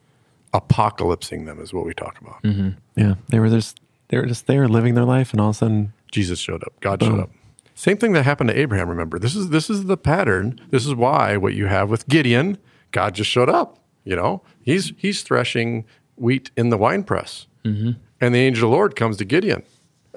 Apocalypsing 0.54 1.46
them 1.46 1.60
is 1.60 1.74
what 1.74 1.86
we 1.86 1.94
talk 1.94 2.20
about. 2.22 2.42
Mm-hmm. 2.44 2.70
Yeah, 2.96 3.16
they 3.30 3.40
were 3.40 3.50
just 3.50 3.80
they 4.10 4.18
were 4.18 4.26
just 4.26 4.48
there 4.48 4.68
living 4.68 4.94
their 4.96 5.06
life, 5.06 5.32
and 5.32 5.42
all 5.42 5.50
of 5.50 5.56
a 5.56 5.58
sudden, 5.60 5.94
Jesus 6.12 6.40
showed 6.40 6.64
up. 6.64 6.74
God 6.82 7.00
Boom. 7.00 7.10
showed 7.10 7.20
up. 7.22 7.30
Same 7.76 7.98
thing 7.98 8.12
that 8.14 8.24
happened 8.24 8.50
to 8.50 8.60
Abraham, 8.60 8.90
remember. 8.90 9.18
This 9.18 9.36
is 9.36 9.50
this 9.50 9.70
is 9.70 9.86
the 9.86 9.96
pattern. 9.98 10.60
This 10.70 10.86
is 10.86 10.94
why 10.94 11.38
what 11.38 11.54
you 11.54 11.68
have 11.68 11.90
with 11.90 12.08
Gideon, 12.08 12.58
God 12.92 13.16
just 13.16 13.30
showed 13.30 13.50
up. 13.50 13.80
You 14.04 14.16
know, 14.16 14.42
he's 14.62 14.92
he's 14.98 15.22
threshing 15.22 15.86
wheat 16.18 16.52
in 16.58 16.70
the 16.70 16.78
wine 16.78 17.04
press. 17.04 17.48
Mm-hmm. 17.64 17.92
And 18.20 18.36
the 18.36 18.40
angel 18.40 18.68
of 18.68 18.72
the 18.72 18.76
Lord 18.76 18.96
comes 18.98 19.16
to 19.18 19.26
Gideon. 19.26 19.64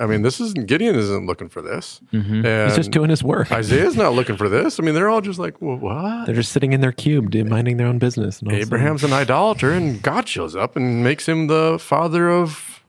I 0.01 0.07
mean, 0.07 0.23
this 0.23 0.41
isn't 0.41 0.67
Gideon 0.67 0.97
isn't 0.97 1.27
looking 1.27 1.49
for 1.49 1.61
this. 1.63 2.01
Mm-hmm. 2.13 2.45
And 2.47 2.69
he's 2.69 2.77
just 2.77 2.91
doing 2.91 3.11
his 3.11 3.23
work. 3.23 3.53
Isaiah's 3.53 3.95
not 3.95 4.15
looking 4.15 4.37
for 4.37 4.49
this. 4.49 4.81
I 4.81 4.83
mean, 4.83 4.95
they're 4.95 5.11
all 5.11 5.21
just 5.21 5.39
like, 5.39 5.61
well, 5.61 5.77
what? 5.77 6.27
They're 6.27 6.35
just 6.35 6.51
sitting 6.51 6.73
in 6.73 6.81
their 6.81 6.93
cube, 6.93 7.33
minding 7.35 7.77
their 7.77 7.87
own 7.87 7.99
business. 7.99 8.41
And 8.41 8.49
all 8.49 8.55
of 8.55 8.61
a 8.61 8.65
sudden- 8.65 8.79
Abraham's 8.79 9.05
an 9.05 9.13
idolater, 9.13 9.71
and 9.71 10.03
God 10.03 10.27
shows 10.29 10.57
up 10.57 10.75
and 10.77 11.05
makes 11.05 11.29
him 11.29 11.47
the 11.47 11.79
father 11.79 12.31
of 12.31 12.82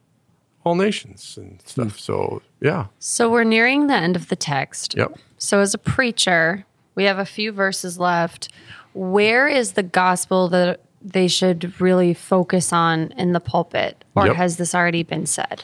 all 0.63 0.75
nations 0.75 1.37
and 1.37 1.61
stuff. 1.65 1.93
Hmm. 1.93 1.97
So, 1.99 2.41
yeah, 2.61 2.87
So 2.99 3.29
we're 3.29 3.43
nearing 3.43 3.87
the 3.87 3.95
end 3.95 4.15
of 4.15 4.29
the 4.29 4.35
text. 4.35 4.95
yep. 4.97 5.17
So 5.37 5.59
as 5.59 5.73
a 5.73 5.77
preacher, 5.77 6.65
we 6.95 7.03
have 7.05 7.19
a 7.19 7.25
few 7.25 7.51
verses 7.51 7.99
left. 7.99 8.49
Where 8.93 9.47
is 9.47 9.73
the 9.73 9.83
gospel 9.83 10.47
that 10.49 10.79
they 11.01 11.27
should 11.27 11.79
really 11.81 12.13
focus 12.13 12.71
on 12.71 13.11
in 13.17 13.33
the 13.33 13.39
pulpit? 13.41 14.05
Or 14.15 14.27
Yep. 14.27 14.35
has 14.37 14.57
this 14.57 14.73
already 14.73 15.03
been 15.03 15.25
said? 15.25 15.63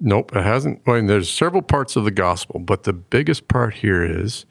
Nope, 0.00 0.34
it 0.36 0.42
hasn't. 0.42 0.82
I 0.86 0.92
mean, 0.94 1.06
there's 1.06 1.30
several 1.30 1.62
parts 1.62 1.96
of 1.96 2.04
the 2.04 2.10
gospel, 2.10 2.60
but 2.60 2.82
the 2.82 2.92
biggest 2.92 3.48
part 3.48 3.74
here 3.74 4.04
is, 4.04 4.44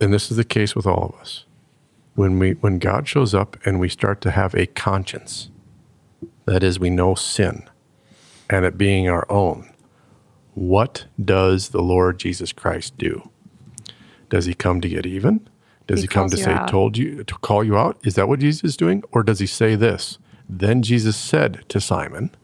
and 0.00 0.12
this 0.12 0.30
is 0.30 0.36
the 0.36 0.44
case 0.44 0.76
with 0.76 0.86
all 0.86 1.12
of 1.12 1.20
us, 1.20 1.44
when 2.14 2.38
we 2.38 2.52
when 2.52 2.78
God 2.78 3.08
shows 3.08 3.34
up 3.34 3.56
and 3.64 3.80
we 3.80 3.88
start 3.88 4.20
to 4.20 4.30
have 4.30 4.54
a 4.54 4.66
conscience, 4.66 5.50
that 6.44 6.62
is, 6.62 6.78
we 6.78 6.90
know 6.90 7.14
sin, 7.14 7.68
and 8.50 8.64
it 8.64 8.78
being 8.78 9.08
our 9.08 9.26
own. 9.30 9.70
What 10.54 11.06
does 11.22 11.68
the 11.68 11.82
Lord 11.82 12.18
Jesus 12.18 12.52
Christ 12.52 12.98
do? 12.98 13.30
Does 14.28 14.46
he 14.46 14.54
come 14.54 14.80
to 14.80 14.88
get 14.88 15.06
even? 15.06 15.48
Does 15.86 16.00
He 16.00 16.02
he, 16.02 16.08
come 16.08 16.28
to 16.30 16.36
say, 16.36 16.52
out. 16.52 16.68
told 16.68 16.98
you 16.98 17.24
to 17.24 17.34
call 17.36 17.64
you 17.64 17.76
out? 17.78 17.98
Is 18.04 18.14
that 18.16 18.28
what 18.28 18.40
Jesus 18.40 18.62
is 18.64 18.76
doing? 18.76 19.02
Or 19.12 19.22
does 19.22 19.38
he 19.38 19.46
say 19.46 19.74
this? 19.74 20.18
Then 20.48 20.82
Jesus 20.82 21.16
said 21.16 21.64
to 21.68 21.80
Simon, 21.80 22.34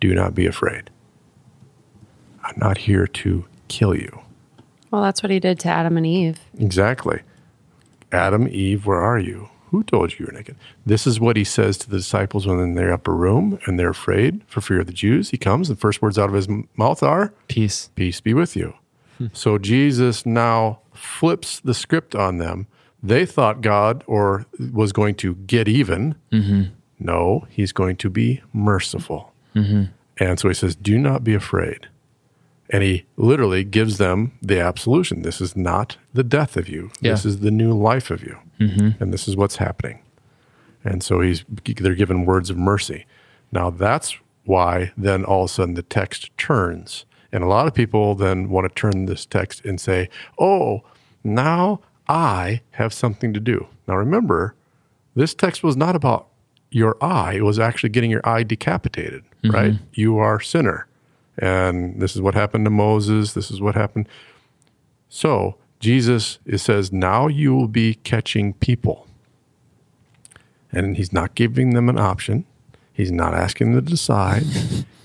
Do 0.00 0.14
not 0.14 0.34
be 0.34 0.46
afraid. 0.46 0.90
I'm 2.44 2.58
not 2.58 2.78
here 2.78 3.06
to 3.06 3.44
kill 3.68 3.94
you. 3.94 4.20
Well, 4.90 5.02
that's 5.02 5.22
what 5.22 5.30
he 5.30 5.38
did 5.40 5.58
to 5.60 5.68
Adam 5.68 5.96
and 5.96 6.06
Eve. 6.06 6.40
Exactly. 6.58 7.20
Adam, 8.12 8.48
Eve, 8.48 8.86
where 8.86 9.00
are 9.00 9.18
you? 9.18 9.48
Who 9.70 9.84
told 9.84 10.12
you 10.12 10.16
you 10.20 10.26
were 10.26 10.32
naked? 10.32 10.56
This 10.84 11.06
is 11.06 11.20
what 11.20 11.36
he 11.36 11.44
says 11.44 11.78
to 11.78 11.90
the 11.90 11.98
disciples 11.98 12.46
when 12.46 12.56
they're 12.56 12.66
in 12.66 12.74
their 12.74 12.92
upper 12.92 13.14
room 13.14 13.58
and 13.66 13.78
they're 13.78 13.90
afraid 13.90 14.42
for 14.48 14.60
fear 14.60 14.80
of 14.80 14.86
the 14.86 14.92
Jews. 14.92 15.30
He 15.30 15.36
comes, 15.36 15.68
the 15.68 15.76
first 15.76 16.02
words 16.02 16.18
out 16.18 16.28
of 16.28 16.34
his 16.34 16.48
mouth 16.76 17.02
are, 17.02 17.32
Peace. 17.46 17.90
Peace 17.94 18.20
be 18.20 18.34
with 18.34 18.56
you. 18.56 18.74
Hmm. 19.18 19.26
So 19.32 19.58
Jesus 19.58 20.26
now 20.26 20.80
flips 20.92 21.60
the 21.60 21.74
script 21.74 22.16
on 22.16 22.38
them. 22.38 22.66
They 23.02 23.24
thought 23.24 23.60
God 23.60 24.02
or 24.06 24.46
was 24.72 24.92
going 24.92 25.14
to 25.16 25.36
get 25.36 25.68
even. 25.68 26.16
Mm-hmm. 26.32 26.74
No, 26.98 27.46
he's 27.48 27.72
going 27.72 27.96
to 27.96 28.10
be 28.10 28.42
merciful. 28.52 29.32
Mm-hmm. 29.54 29.84
And 30.18 30.38
so 30.38 30.48
he 30.48 30.54
says, 30.54 30.74
Do 30.74 30.98
not 30.98 31.24
be 31.24 31.34
afraid. 31.34 31.88
And 32.72 32.82
he 32.82 33.04
literally 33.16 33.64
gives 33.64 33.98
them 33.98 34.32
the 34.40 34.60
absolution. 34.60 35.22
This 35.22 35.40
is 35.40 35.56
not 35.56 35.96
the 36.14 36.22
death 36.22 36.56
of 36.56 36.68
you. 36.68 36.90
This 37.00 37.24
is 37.24 37.40
the 37.40 37.50
new 37.50 37.72
life 37.72 38.10
of 38.10 38.22
you. 38.22 38.38
Mm-hmm. 38.60 39.02
And 39.02 39.12
this 39.12 39.26
is 39.26 39.36
what's 39.36 39.56
happening. 39.56 40.00
And 40.84 41.02
so 41.02 41.20
he's 41.20 41.44
they're 41.64 41.94
given 41.94 42.24
words 42.24 42.48
of 42.48 42.56
mercy. 42.56 43.06
Now 43.52 43.70
that's 43.70 44.16
why 44.44 44.92
then 44.96 45.24
all 45.24 45.44
of 45.44 45.50
a 45.50 45.52
sudden 45.52 45.74
the 45.74 45.82
text 45.82 46.30
turns. 46.38 47.04
And 47.32 47.44
a 47.44 47.48
lot 47.48 47.66
of 47.66 47.74
people 47.74 48.14
then 48.14 48.48
want 48.48 48.68
to 48.68 48.74
turn 48.74 49.06
this 49.06 49.26
text 49.26 49.64
and 49.64 49.80
say, 49.80 50.08
"Oh, 50.38 50.82
now 51.22 51.80
I 52.08 52.62
have 52.72 52.92
something 52.92 53.32
to 53.34 53.40
do." 53.40 53.68
Now 53.86 53.96
remember, 53.96 54.54
this 55.14 55.34
text 55.34 55.62
was 55.62 55.76
not 55.76 55.94
about 55.94 56.28
your 56.70 56.96
eye, 57.00 57.34
it 57.34 57.44
was 57.44 57.58
actually 57.58 57.90
getting 57.90 58.10
your 58.10 58.26
eye 58.26 58.42
decapitated, 58.42 59.24
mm-hmm. 59.42 59.50
right? 59.50 59.74
You 59.92 60.18
are 60.18 60.40
sinner. 60.40 60.86
And 61.40 62.00
this 62.00 62.14
is 62.14 62.22
what 62.22 62.34
happened 62.34 62.66
to 62.66 62.70
Moses, 62.70 63.32
this 63.32 63.50
is 63.50 63.60
what 63.60 63.74
happened. 63.74 64.08
So, 65.08 65.56
Jesus 65.80 66.38
it 66.44 66.58
says, 66.58 66.92
"Now 66.92 67.26
you 67.26 67.54
will 67.54 67.68
be 67.68 67.94
catching 67.94 68.52
people." 68.54 69.06
And 70.70 70.96
he's 70.96 71.12
not 71.12 71.34
giving 71.34 71.70
them 71.74 71.88
an 71.88 71.98
option. 71.98 72.44
He's 72.92 73.10
not 73.10 73.34
asking 73.34 73.72
them 73.72 73.84
to 73.84 73.90
decide. 73.90 74.44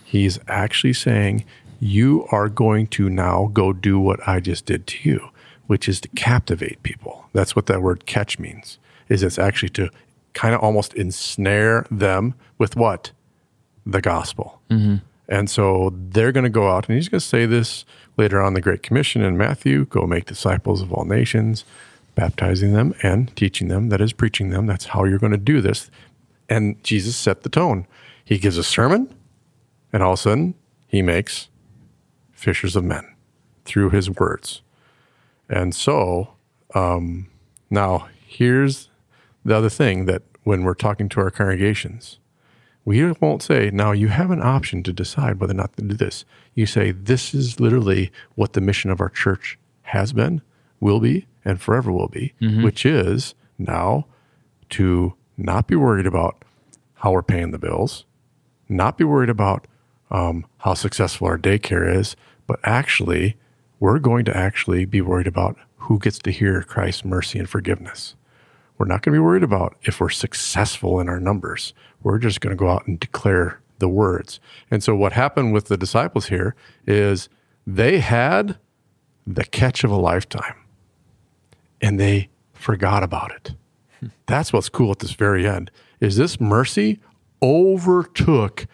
He's 0.04 0.38
actually 0.48 0.94
saying, 0.94 1.46
you 1.80 2.28
are 2.32 2.50
going 2.50 2.88
to 2.88 3.10
now 3.10 3.50
go 3.54 3.74
do 3.74 4.00
what 4.00 4.26
I 4.28 4.40
just 4.40 4.66
did 4.66 4.88
to 4.88 5.10
you, 5.10 5.30
which 5.68 5.90
is 5.90 6.02
to 6.02 6.08
captivate 6.10 6.82
people. 6.84 7.26
That's 7.34 7.56
what 7.56 7.66
that 7.68 7.82
word 7.82 8.06
catch 8.06 8.40
means. 8.40 8.80
Is 9.10 9.24
it's 9.24 9.40
actually 9.40 9.70
to 9.70 9.90
kind 10.34 10.56
of 10.56 10.62
almost 10.62 10.94
ensnare 10.94 11.86
them 11.92 12.34
with 12.58 12.76
what? 12.76 13.12
The 13.86 14.02
gospel. 14.02 14.62
Mm-hmm. 14.70 14.96
And 15.28 15.50
so 15.50 15.94
they're 15.96 16.32
going 16.32 16.44
to 16.44 16.50
go 16.50 16.70
out, 16.70 16.88
and 16.88 16.96
he's 16.96 17.10
going 17.10 17.20
to 17.20 17.26
say 17.26 17.46
this 17.46 17.86
later 18.18 18.42
on 18.42 18.54
the 18.54 18.62
Great 18.62 18.84
Commission 18.84 19.22
in 19.24 19.38
Matthew 19.38 19.86
go 19.86 20.06
make 20.06 20.26
disciples 20.26 20.82
of 20.82 20.94
all 20.94 21.06
nations, 21.06 21.66
baptizing 22.14 22.74
them 22.74 22.94
and 23.02 23.36
teaching 23.36 23.68
them, 23.68 23.90
that 23.90 24.02
is, 24.02 24.14
preaching 24.14 24.50
them. 24.50 24.68
That's 24.68 24.86
how 24.86 25.04
you're 25.04 25.20
going 25.20 25.32
to 25.32 25.38
do 25.38 25.62
this. 25.62 25.90
And 26.48 26.82
Jesus 26.84 27.16
set 27.16 27.42
the 27.42 27.50
tone. 27.50 27.88
He 28.24 28.38
gives 28.38 28.58
a 28.58 28.64
sermon, 28.64 29.14
and 29.92 30.04
all 30.04 30.14
of 30.14 30.20
a 30.20 30.22
sudden, 30.22 30.56
he 30.88 31.02
makes 31.02 31.50
fishers 32.32 32.76
of 32.76 32.84
men 32.84 33.06
through 33.66 33.90
his 33.90 34.10
words. 34.10 34.62
And 35.50 35.74
so 35.76 36.36
um, 36.74 37.28
now 37.70 38.08
here's 38.26 38.90
the 39.44 39.56
other 39.56 39.70
thing 39.70 40.06
that 40.06 40.24
when 40.44 40.64
we're 40.64 40.76
talking 40.76 41.10
to 41.10 41.20
our 41.20 41.32
congregations, 41.32 42.20
we 42.86 43.12
won't 43.20 43.42
say, 43.42 43.72
now 43.74 43.92
you 43.92 44.10
have 44.10 44.30
an 44.32 44.42
option 44.44 44.84
to 44.84 44.94
decide 44.94 45.40
whether 45.40 45.54
or 45.54 45.58
not 45.58 45.76
to 45.76 45.84
do 45.84 45.96
this. 45.96 46.24
You 46.54 46.66
say, 46.68 46.92
this 46.92 47.34
is 47.34 47.60
literally 47.60 48.12
what 48.36 48.54
the 48.54 48.62
mission 48.62 48.92
of 48.92 49.02
our 49.02 49.10
church 49.10 49.58
has 49.82 50.14
been, 50.14 50.42
will 50.80 51.00
be, 51.00 51.26
and 51.44 51.60
forever 51.60 51.92
will 51.92 52.08
be, 52.08 52.34
which 52.64 52.86
is 52.86 53.34
now 53.58 54.06
to 54.70 55.14
not 55.38 55.68
be 55.68 55.76
worried 55.76 56.06
about 56.06 56.44
how 56.96 57.12
we're 57.12 57.24
paying 57.24 57.52
the 57.52 57.58
bills, 57.60 58.06
not 58.70 58.98
be 58.98 59.04
worried 59.04 59.30
about 59.30 59.68
um, 60.12 60.46
how 60.60 60.74
successful 60.76 61.28
our 61.28 61.38
daycare 61.38 61.94
is, 61.94 62.16
but 62.48 62.60
actually, 62.64 63.36
we're 63.80 64.00
going 64.00 64.26
to 64.26 64.38
actually 64.38 64.86
be 64.86 65.02
worried 65.02 65.28
about 65.28 65.58
who 65.78 65.98
gets 66.00 66.20
to 66.20 66.32
hear 66.32 66.62
Christ's 66.62 67.04
mercy 67.04 67.40
and 67.40 67.50
forgiveness. 67.50 68.16
We're 68.78 68.88
not 68.88 69.02
going 69.02 69.14
to 69.14 69.20
be 69.20 69.24
worried 69.24 69.44
about 69.44 69.76
if 69.84 70.00
we're 70.00 70.10
successful 70.10 71.00
in 71.00 71.10
our 71.10 71.20
numbers. 71.20 71.74
We're 72.06 72.20
just 72.20 72.40
going 72.40 72.52
to 72.52 72.56
go 72.56 72.70
out 72.70 72.86
and 72.86 73.00
declare 73.00 73.60
the 73.80 73.90
words. 73.90 74.40
And 74.70 74.84
so, 74.84 74.96
what 74.96 75.14
happened 75.14 75.54
with 75.54 75.66
the 75.66 75.76
disciples 75.76 76.28
here 76.28 76.56
is 76.86 77.30
they 77.66 78.00
had 78.00 78.60
the 79.26 79.44
catch 79.44 79.84
of 79.84 79.90
a 79.90 79.96
lifetime 79.96 80.56
and 81.82 82.00
they 82.00 82.30
forgot 82.54 83.02
about 83.02 83.32
it. 83.32 83.56
Hmm. 84.00 84.08
That's 84.28 84.54
what's 84.54 84.70
cool 84.70 84.92
at 84.92 85.00
this 85.00 85.14
very 85.14 85.48
end 85.48 85.72
is 86.00 86.16
this 86.16 86.40
mercy 86.40 87.00
overtook 87.42 88.68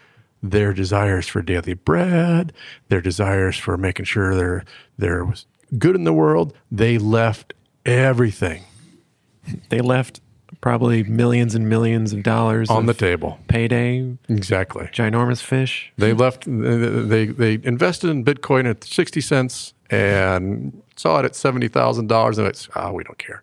their 0.44 0.74
desires 0.74 1.28
for 1.28 1.42
daily 1.42 1.74
bread, 1.74 2.52
their 2.90 3.02
desires 3.02 3.58
for 3.58 3.78
making 3.78 4.06
sure 4.06 4.36
there 4.36 4.66
there 4.98 5.24
was 5.24 5.46
good 5.78 5.96
in 5.96 6.04
the 6.04 6.14
world. 6.14 6.54
They 6.70 6.98
left 6.98 7.54
everything 7.86 8.66
They 9.70 9.80
left 9.80 10.22
probably 10.62 11.04
millions 11.04 11.56
and 11.56 11.68
millions 11.68 12.14
of 12.14 12.24
dollars 12.24 12.70
on 12.70 12.86
the 12.86 12.94
table. 12.94 13.40
payday, 13.48 14.16
Exactly. 14.30 14.86
ginormous 14.94 15.42
fish. 15.42 15.92
They 15.98 16.14
left. 16.14 16.46
They 16.46 17.26
they 17.26 17.54
invested 17.64 18.10
in 18.10 18.24
Bitcoin 18.24 18.70
at 18.70 18.84
sixty 18.84 19.22
cents 19.22 19.74
and 19.90 20.82
saw 20.96 21.20
it 21.20 21.26
at 21.26 21.36
seventy 21.36 21.68
thousand 21.68 22.08
dollars, 22.08 22.38
and 22.38 22.48
it's 22.48 22.70
ah, 22.76 22.92
we 22.92 23.04
don't 23.04 23.18
care. 23.18 23.42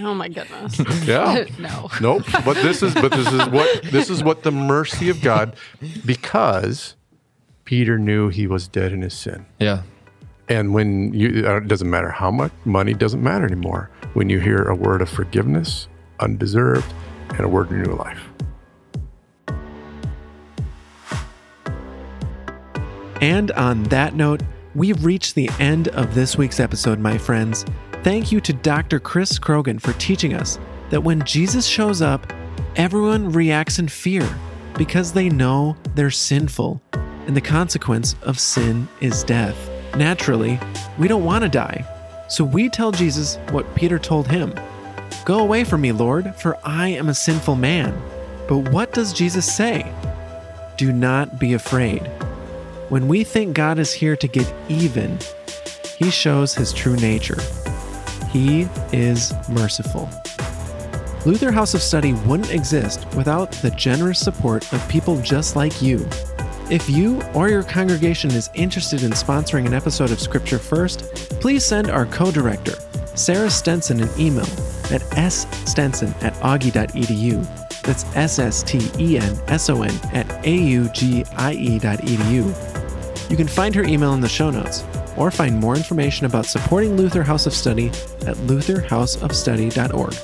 Oh 0.00 0.12
my 0.14 0.28
goodness. 0.28 0.80
Yeah. 1.06 1.44
no. 1.58 1.88
Nope. 2.00 2.24
But 2.44 2.54
this 2.54 2.82
is 2.82 2.94
but 2.94 3.12
this 3.12 3.30
is 3.32 3.46
what 3.48 3.82
this 3.84 4.10
is 4.10 4.22
what 4.24 4.42
the 4.42 4.50
mercy 4.50 5.08
of 5.08 5.20
God, 5.22 5.54
because 6.04 6.96
Peter 7.64 7.98
knew 7.98 8.28
he 8.28 8.46
was 8.46 8.68
dead 8.68 8.92
in 8.92 9.02
his 9.02 9.14
sin. 9.14 9.46
Yeah. 9.58 9.82
And 10.48 10.74
when 10.74 11.14
you, 11.14 11.44
uh, 11.46 11.56
it 11.56 11.68
doesn't 11.68 11.88
matter 11.88 12.10
how 12.10 12.30
much 12.30 12.52
money 12.66 12.92
doesn't 12.92 13.22
matter 13.22 13.46
anymore. 13.46 13.88
When 14.12 14.28
you 14.28 14.40
hear 14.40 14.64
a 14.64 14.74
word 14.74 15.00
of 15.00 15.08
forgiveness, 15.08 15.88
undeserved, 16.20 16.92
and 17.30 17.40
a 17.40 17.48
word 17.48 17.66
of 17.66 17.72
new 17.72 17.94
life. 17.94 18.20
And 23.20 23.50
on 23.52 23.84
that 23.84 24.14
note, 24.14 24.42
we've 24.74 25.04
reached 25.04 25.34
the 25.34 25.48
end 25.58 25.88
of 25.88 26.14
this 26.14 26.36
week's 26.36 26.60
episode, 26.60 26.98
my 26.98 27.16
friends. 27.16 27.64
Thank 28.02 28.30
you 28.30 28.40
to 28.42 28.52
Dr. 28.52 29.00
Chris 29.00 29.38
Croghan 29.38 29.80
for 29.80 29.94
teaching 29.94 30.34
us 30.34 30.58
that 30.90 31.00
when 31.00 31.24
Jesus 31.24 31.64
shows 31.66 32.02
up, 32.02 32.30
everyone 32.76 33.32
reacts 33.32 33.78
in 33.78 33.88
fear 33.88 34.28
because 34.76 35.12
they 35.12 35.28
know 35.28 35.76
they're 35.94 36.10
sinful, 36.10 36.82
and 37.26 37.36
the 37.36 37.40
consequence 37.40 38.14
of 38.22 38.38
sin 38.38 38.86
is 39.00 39.24
death. 39.24 39.56
Naturally, 39.96 40.60
we 40.98 41.08
don't 41.08 41.24
want 41.24 41.42
to 41.44 41.48
die, 41.48 41.84
so 42.28 42.44
we 42.44 42.68
tell 42.68 42.92
Jesus 42.92 43.36
what 43.50 43.74
Peter 43.74 43.98
told 43.98 44.26
him 44.28 44.52
Go 45.24 45.38
away 45.38 45.64
from 45.64 45.80
me, 45.80 45.90
Lord, 45.90 46.34
for 46.36 46.58
I 46.64 46.88
am 46.88 47.08
a 47.08 47.14
sinful 47.14 47.56
man. 47.56 47.98
But 48.46 48.68
what 48.68 48.92
does 48.92 49.14
Jesus 49.14 49.50
say? 49.50 49.90
Do 50.76 50.92
not 50.92 51.38
be 51.38 51.54
afraid. 51.54 52.00
When 52.90 53.08
we 53.08 53.24
think 53.24 53.54
God 53.54 53.78
is 53.78 53.90
here 53.90 54.16
to 54.16 54.28
get 54.28 54.52
even, 54.68 55.18
he 55.96 56.10
shows 56.10 56.54
his 56.54 56.74
true 56.74 56.96
nature. 56.96 57.40
He 58.30 58.68
is 58.92 59.32
merciful. 59.48 60.10
Luther 61.24 61.50
House 61.50 61.72
of 61.72 61.80
Study 61.80 62.12
wouldn't 62.26 62.52
exist 62.52 63.06
without 63.14 63.50
the 63.50 63.70
generous 63.70 64.20
support 64.20 64.70
of 64.74 64.86
people 64.90 65.18
just 65.22 65.56
like 65.56 65.80
you. 65.80 66.06
If 66.70 66.90
you 66.90 67.22
or 67.32 67.48
your 67.48 67.62
congregation 67.62 68.30
is 68.32 68.50
interested 68.52 69.02
in 69.02 69.12
sponsoring 69.12 69.64
an 69.64 69.72
episode 69.72 70.10
of 70.10 70.20
Scripture 70.20 70.58
First, 70.58 71.14
please 71.40 71.64
send 71.64 71.88
our 71.88 72.04
co 72.04 72.30
director, 72.30 72.74
Sarah 73.14 73.50
Stenson, 73.50 74.02
an 74.02 74.10
email 74.18 74.48
at 74.90 75.02
sstenson 75.32 76.14
at 76.20 76.34
augie.edu. 76.34 77.82
That's 77.82 78.04
S 78.16 78.38
S 78.38 78.62
T 78.62 78.80
E 78.98 79.18
N 79.18 79.38
S 79.48 79.68
O 79.68 79.82
N 79.82 79.94
at 80.12 80.46
A 80.46 80.54
U 80.54 80.88
G 80.90 81.24
I 81.36 81.52
E 81.52 81.78
dot 81.78 81.98
edu. 82.00 83.30
You 83.30 83.36
can 83.36 83.48
find 83.48 83.74
her 83.74 83.84
email 83.84 84.14
in 84.14 84.20
the 84.20 84.28
show 84.28 84.50
notes, 84.50 84.84
or 85.16 85.30
find 85.30 85.58
more 85.58 85.76
information 85.76 86.26
about 86.26 86.46
supporting 86.46 86.96
Luther 86.96 87.22
House 87.22 87.46
of 87.46 87.54
Study 87.54 87.88
at 88.26 88.36
lutherhouseofstudy.org. 88.48 90.14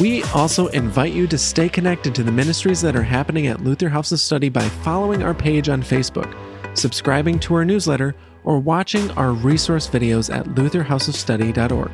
We 0.00 0.24
also 0.24 0.66
invite 0.68 1.12
you 1.12 1.26
to 1.28 1.38
stay 1.38 1.68
connected 1.68 2.14
to 2.16 2.24
the 2.24 2.32
ministries 2.32 2.80
that 2.82 2.96
are 2.96 3.02
happening 3.02 3.46
at 3.46 3.62
Luther 3.62 3.88
House 3.88 4.10
of 4.10 4.18
Study 4.18 4.48
by 4.48 4.68
following 4.68 5.22
our 5.22 5.34
page 5.34 5.68
on 5.68 5.82
Facebook, 5.82 6.36
subscribing 6.76 7.38
to 7.40 7.54
our 7.54 7.64
newsletter, 7.64 8.16
or 8.42 8.58
watching 8.58 9.10
our 9.12 9.32
resource 9.32 9.88
videos 9.88 10.34
at 10.34 10.46
lutherhouseofstudy.org. 10.46 11.92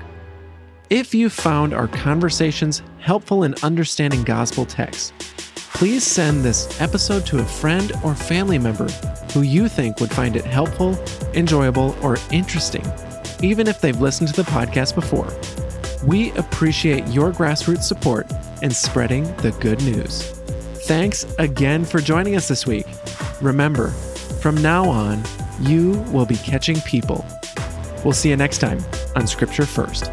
If 0.90 1.14
you 1.14 1.30
found 1.30 1.72
our 1.72 1.86
conversations 1.86 2.82
helpful 2.98 3.44
in 3.44 3.54
understanding 3.62 4.24
gospel 4.24 4.66
texts, 4.66 5.12
please 5.72 6.04
send 6.04 6.42
this 6.42 6.80
episode 6.80 7.24
to 7.26 7.38
a 7.38 7.44
friend 7.44 7.92
or 8.02 8.16
family 8.16 8.58
member 8.58 8.88
who 9.32 9.42
you 9.42 9.68
think 9.68 10.00
would 10.00 10.10
find 10.10 10.34
it 10.34 10.44
helpful, 10.44 10.98
enjoyable, 11.32 11.96
or 12.02 12.18
interesting, 12.32 12.84
even 13.40 13.68
if 13.68 13.80
they've 13.80 14.00
listened 14.00 14.30
to 14.30 14.42
the 14.42 14.50
podcast 14.50 14.96
before. 14.96 15.32
We 16.04 16.32
appreciate 16.32 17.06
your 17.06 17.30
grassroots 17.30 17.84
support 17.84 18.26
in 18.60 18.72
spreading 18.72 19.22
the 19.36 19.52
good 19.60 19.80
news. 19.84 20.32
Thanks 20.88 21.24
again 21.38 21.84
for 21.84 22.00
joining 22.00 22.34
us 22.34 22.48
this 22.48 22.66
week. 22.66 22.86
Remember, 23.40 23.90
from 24.42 24.60
now 24.60 24.88
on, 24.88 25.22
you 25.60 26.00
will 26.10 26.26
be 26.26 26.36
catching 26.38 26.80
people. 26.80 27.24
We'll 28.02 28.12
see 28.12 28.30
you 28.30 28.36
next 28.36 28.58
time 28.58 28.80
on 29.14 29.28
Scripture 29.28 29.66
First. 29.66 30.10